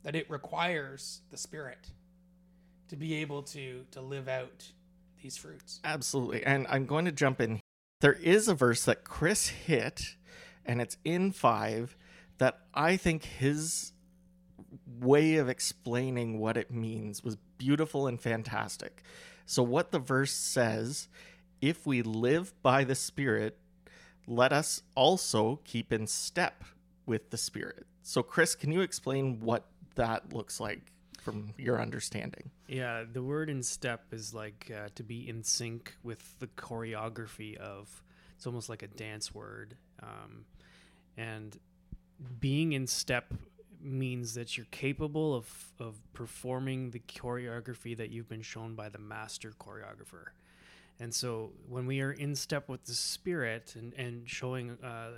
that 0.03 0.15
it 0.15 0.29
requires 0.29 1.21
the 1.31 1.37
Spirit 1.37 1.91
to 2.89 2.95
be 2.95 3.15
able 3.15 3.43
to 3.43 3.85
to 3.91 4.01
live 4.01 4.27
out 4.27 4.71
these 5.21 5.37
fruits. 5.37 5.79
Absolutely. 5.83 6.43
And 6.43 6.67
I'm 6.69 6.85
going 6.85 7.05
to 7.05 7.11
jump 7.11 7.41
in. 7.41 7.59
There 8.01 8.13
is 8.13 8.47
a 8.47 8.53
verse 8.53 8.85
that 8.85 9.03
Chris 9.03 9.47
hit, 9.47 10.15
and 10.67 10.81
it's 10.81 10.97
in 11.03 11.31
five, 11.31 11.95
that 12.37 12.59
I 12.73 12.97
think 12.97 13.23
his 13.23 13.93
way 14.99 15.37
of 15.37 15.49
explaining 15.49 16.39
what 16.39 16.57
it 16.57 16.71
means 16.71 17.23
was 17.23 17.37
beautiful 17.57 18.07
and 18.07 18.21
fantastic. 18.21 19.01
So, 19.45 19.63
what 19.63 19.91
the 19.91 19.99
verse 19.99 20.33
says 20.33 21.07
if 21.61 21.85
we 21.85 22.01
live 22.01 22.53
by 22.61 22.83
the 22.83 22.95
Spirit, 22.95 23.57
let 24.27 24.53
us 24.53 24.83
also 24.95 25.59
keep 25.63 25.91
in 25.91 26.05
step 26.05 26.63
with 27.05 27.29
the 27.29 27.37
Spirit. 27.37 27.85
So, 28.03 28.21
Chris, 28.21 28.55
can 28.55 28.71
you 28.71 28.81
explain 28.81 29.39
what 29.39 29.65
that 29.95 30.33
looks 30.33 30.59
like 30.59 30.81
from 31.21 31.53
your 31.57 31.81
understanding? 31.81 32.51
Yeah, 32.67 33.03
the 33.11 33.23
word 33.23 33.49
in 33.49 33.63
step 33.63 34.05
is 34.11 34.33
like 34.33 34.71
uh, 34.75 34.89
to 34.95 35.03
be 35.03 35.27
in 35.27 35.43
sync 35.43 35.95
with 36.03 36.37
the 36.39 36.47
choreography 36.47 37.55
of. 37.57 38.03
It's 38.35 38.45
almost 38.45 38.69
like 38.69 38.83
a 38.83 38.87
dance 38.87 39.33
word, 39.33 39.75
um, 40.03 40.45
and 41.17 41.59
being 42.39 42.73
in 42.73 42.87
step 42.87 43.33
means 43.81 44.33
that 44.33 44.57
you're 44.57 44.67
capable 44.71 45.35
of 45.35 45.73
of 45.79 45.95
performing 46.13 46.91
the 46.91 46.99
choreography 46.99 47.95
that 47.95 48.09
you've 48.09 48.29
been 48.29 48.41
shown 48.41 48.75
by 48.75 48.89
the 48.89 48.99
master 48.99 49.53
choreographer. 49.59 50.27
And 50.99 51.13
so 51.13 51.51
when 51.69 51.85
we 51.85 52.01
are 52.01 52.11
in 52.11 52.35
step 52.35 52.67
with 52.67 52.85
the 52.85 52.93
spirit 52.93 53.75
and, 53.77 53.93
and 53.93 54.27
showing, 54.27 54.71
uh, 54.83 55.09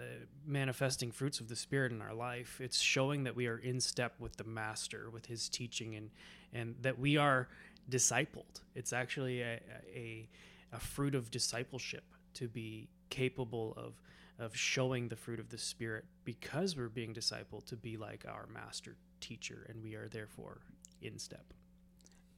manifesting 0.46 1.10
fruits 1.10 1.40
of 1.40 1.48
the 1.48 1.56
spirit 1.56 1.94
in 1.94 2.02
our 2.02 2.14
life, 2.14 2.60
it's 2.60 2.80
showing 2.80 3.24
that 3.24 3.36
we 3.36 3.48
are 3.48 3.58
in 3.58 3.80
step 3.80 4.14
with 4.20 4.36
the 4.36 4.44
master, 4.44 5.10
with 5.10 5.28
his 5.28 5.48
teaching, 5.48 5.96
and, 5.96 6.10
and 6.52 6.76
that 6.82 7.00
we 7.00 7.16
are 7.16 7.48
discipled. 7.90 8.62
It's 8.76 8.92
actually 8.92 9.42
a, 9.42 9.62
a, 9.96 10.28
a 10.74 10.80
fruit 10.80 11.16
of 11.16 11.32
discipleship 11.32 12.04
to 12.34 12.50
be 12.50 12.90
capable 13.10 13.74
of, 13.78 13.94
of 14.40 14.56
showing 14.56 15.10
the 15.10 15.16
fruit 15.16 15.40
of 15.40 15.50
the 15.50 15.58
spirit 15.58 16.06
because 16.24 16.76
we're 16.76 16.90
being 16.90 17.14
discipled 17.14 17.66
to 17.66 17.76
be 17.76 17.98
like 17.98 18.26
our 18.28 18.48
master 18.54 18.96
teacher, 19.20 19.66
and 19.70 19.84
we 19.84 19.96
are 19.96 20.08
therefore 20.08 20.62
in 21.02 21.20
step. 21.20 21.54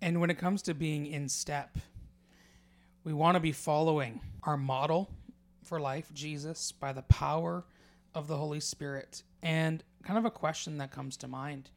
And 0.01 0.19
when 0.19 0.31
it 0.31 0.39
comes 0.39 0.63
to 0.63 0.73
being 0.73 1.05
in 1.05 1.29
step, 1.29 1.77
we 3.03 3.13
want 3.13 3.35
to 3.35 3.39
be 3.39 3.51
following 3.51 4.19
our 4.43 4.57
model 4.57 5.11
for 5.63 5.79
life, 5.79 6.11
Jesus, 6.13 6.71
by 6.71 6.91
the 6.91 7.03
power 7.03 7.63
of 8.15 8.27
the 8.27 8.37
Holy 8.37 8.59
Spirit. 8.59 9.23
And 9.43 9.83
kind 10.03 10.17
of 10.17 10.25
a 10.25 10.31
question 10.31 10.77
that 10.79 10.91
comes 10.91 11.17
to 11.17 11.27
mind 11.27 11.69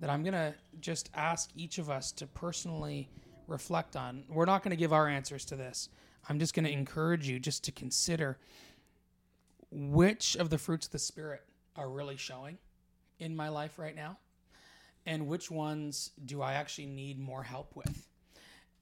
that 0.00 0.10
I'm 0.10 0.22
going 0.22 0.34
to 0.34 0.54
just 0.80 1.10
ask 1.14 1.50
each 1.56 1.78
of 1.78 1.90
us 1.90 2.12
to 2.12 2.26
personally 2.26 3.08
reflect 3.48 3.96
on. 3.96 4.24
We're 4.28 4.44
not 4.44 4.62
going 4.62 4.70
to 4.70 4.76
give 4.76 4.92
our 4.92 5.08
answers 5.08 5.44
to 5.46 5.56
this. 5.56 5.88
I'm 6.28 6.38
just 6.38 6.54
going 6.54 6.64
to 6.64 6.72
encourage 6.72 7.28
you 7.28 7.38
just 7.38 7.64
to 7.64 7.72
consider 7.72 8.38
which 9.74 10.36
of 10.36 10.50
the 10.50 10.58
fruits 10.58 10.86
of 10.86 10.92
the 10.92 10.98
Spirit 10.98 11.42
are 11.76 11.90
really 11.90 12.16
showing 12.16 12.58
in 13.18 13.34
my 13.34 13.48
life 13.48 13.78
right 13.78 13.96
now, 13.96 14.18
and 15.04 15.26
which 15.26 15.50
ones 15.50 16.12
do 16.24 16.40
I 16.40 16.54
actually 16.54 16.86
need 16.86 17.18
more 17.18 17.42
help 17.42 17.74
with. 17.74 18.06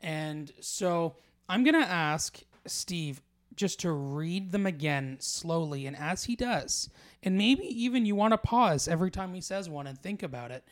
And 0.01 0.53
so 0.61 1.17
I'm 1.49 1.65
going 1.65 1.81
to 1.81 1.89
ask 1.89 2.41
Steve 2.67 3.23
just 3.57 3.81
to 3.81 3.93
read 3.93 4.53
them 4.53 4.67
again 4.67 5.17
slowly. 5.21 5.87
And 5.87 5.97
as 5.97 6.25
he 6.25 6.37
does, 6.37 6.91
and 7.23 7.37
maybe 7.37 7.65
even 7.65 8.07
you 8.07 8.15
want 8.15 8.33
to 8.33 8.39
pause 8.39 8.89
every 8.89 9.11
time 9.11 9.35
he 9.35 9.41
says 9.41 9.69
one 9.69 9.87
and 9.87 9.99
think 9.99 10.23
about 10.23 10.51
it. 10.51 10.65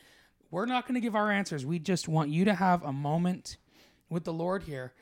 We're 0.49 0.65
not 0.65 0.85
going 0.85 0.95
to 0.95 1.01
give 1.01 1.15
our 1.15 1.31
answers. 1.31 1.65
We 1.65 1.79
just 1.79 2.07
want 2.07 2.29
you 2.29 2.45
to 2.45 2.53
have 2.53 2.83
a 2.83 2.91
moment 2.91 3.57
with 4.09 4.25
the 4.25 4.33
Lord 4.33 4.63
here, 4.63 4.93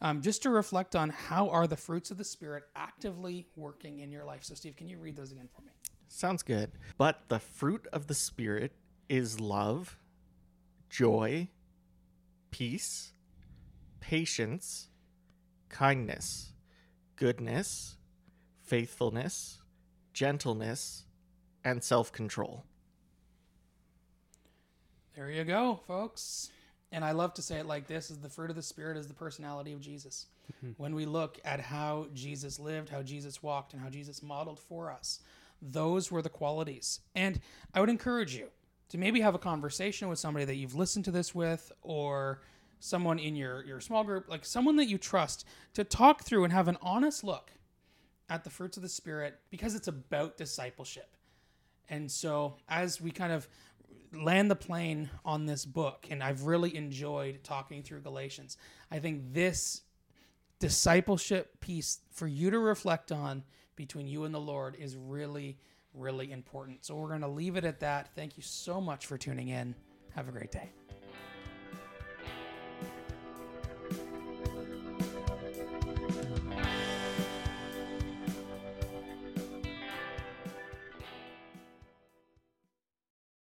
um, 0.00 0.22
just 0.22 0.42
to 0.42 0.50
reflect 0.50 0.94
on 0.94 1.10
how 1.10 1.48
are 1.50 1.66
the 1.66 1.76
fruits 1.76 2.10
of 2.10 2.18
the 2.18 2.24
Spirit 2.24 2.64
actively 2.76 3.46
working 3.56 4.00
in 4.00 4.10
your 4.10 4.24
life. 4.24 4.44
So, 4.44 4.54
Steve, 4.54 4.76
can 4.76 4.88
you 4.88 4.98
read 4.98 5.16
those 5.16 5.32
again 5.32 5.48
for 5.54 5.62
me? 5.62 5.72
Sounds 6.08 6.42
good. 6.42 6.72
But 6.96 7.28
the 7.28 7.38
fruit 7.38 7.86
of 7.92 8.06
the 8.06 8.14
Spirit 8.14 8.72
is 9.08 9.40
love, 9.40 9.98
joy, 10.88 11.48
peace, 12.50 13.12
patience, 14.00 14.88
kindness, 15.68 16.52
goodness, 17.16 17.96
faithfulness, 18.62 19.62
gentleness, 20.12 21.04
and 21.64 21.82
self 21.82 22.12
control. 22.12 22.64
There 25.14 25.30
you 25.30 25.44
go, 25.44 25.80
folks. 25.86 26.50
And 26.90 27.04
I 27.04 27.12
love 27.12 27.34
to 27.34 27.42
say 27.42 27.58
it 27.58 27.66
like 27.66 27.86
this 27.86 28.10
is 28.10 28.18
the 28.18 28.30
fruit 28.30 28.50
of 28.50 28.56
the 28.56 28.62
spirit 28.62 28.96
is 28.96 29.06
the 29.06 29.14
personality 29.14 29.72
of 29.72 29.80
Jesus. 29.80 30.26
Mm-hmm. 30.56 30.72
When 30.78 30.94
we 30.94 31.04
look 31.04 31.38
at 31.44 31.60
how 31.60 32.06
Jesus 32.14 32.58
lived, 32.58 32.88
how 32.88 33.02
Jesus 33.02 33.42
walked, 33.42 33.74
and 33.74 33.82
how 33.82 33.90
Jesus 33.90 34.22
modeled 34.22 34.58
for 34.58 34.90
us, 34.90 35.20
those 35.60 36.10
were 36.10 36.22
the 36.22 36.30
qualities. 36.30 37.00
And 37.14 37.40
I 37.74 37.80
would 37.80 37.90
encourage 37.90 38.34
you 38.34 38.48
to 38.88 38.98
maybe 38.98 39.20
have 39.20 39.34
a 39.34 39.38
conversation 39.38 40.08
with 40.08 40.18
somebody 40.18 40.46
that 40.46 40.54
you've 40.54 40.74
listened 40.74 41.04
to 41.06 41.10
this 41.10 41.34
with 41.34 41.70
or 41.82 42.40
someone 42.80 43.18
in 43.18 43.36
your 43.36 43.64
your 43.64 43.80
small 43.80 44.04
group, 44.04 44.28
like 44.28 44.44
someone 44.44 44.76
that 44.76 44.86
you 44.86 44.98
trust 44.98 45.46
to 45.74 45.84
talk 45.84 46.22
through 46.22 46.44
and 46.44 46.52
have 46.52 46.68
an 46.68 46.78
honest 46.80 47.22
look 47.22 47.50
at 48.30 48.44
the 48.44 48.50
fruits 48.50 48.76
of 48.76 48.82
the 48.82 48.88
spirit 48.88 49.38
because 49.50 49.74
it's 49.74 49.88
about 49.88 50.36
discipleship. 50.36 51.16
And 51.90 52.10
so, 52.10 52.56
as 52.68 53.00
we 53.00 53.10
kind 53.10 53.32
of 53.32 53.48
land 54.12 54.50
the 54.50 54.56
plane 54.56 55.10
on 55.24 55.46
this 55.46 55.64
book, 55.64 56.06
and 56.10 56.22
I've 56.22 56.42
really 56.42 56.74
enjoyed 56.76 57.44
talking 57.44 57.82
through 57.82 58.00
Galatians, 58.00 58.56
I 58.90 58.98
think 58.98 59.32
this 59.32 59.82
discipleship 60.58 61.60
piece 61.60 62.00
for 62.10 62.26
you 62.26 62.50
to 62.50 62.58
reflect 62.58 63.12
on 63.12 63.44
between 63.76 64.08
you 64.08 64.24
and 64.24 64.34
the 64.34 64.40
Lord 64.40 64.76
is 64.78 64.96
really, 64.96 65.58
really 65.94 66.32
important. 66.32 66.84
So, 66.84 66.96
we're 66.96 67.08
going 67.08 67.20
to 67.20 67.28
leave 67.28 67.56
it 67.56 67.64
at 67.64 67.80
that. 67.80 68.14
Thank 68.14 68.36
you 68.36 68.42
so 68.42 68.80
much 68.80 69.06
for 69.06 69.16
tuning 69.16 69.48
in. 69.48 69.74
Have 70.14 70.28
a 70.28 70.32
great 70.32 70.50
day. 70.50 70.77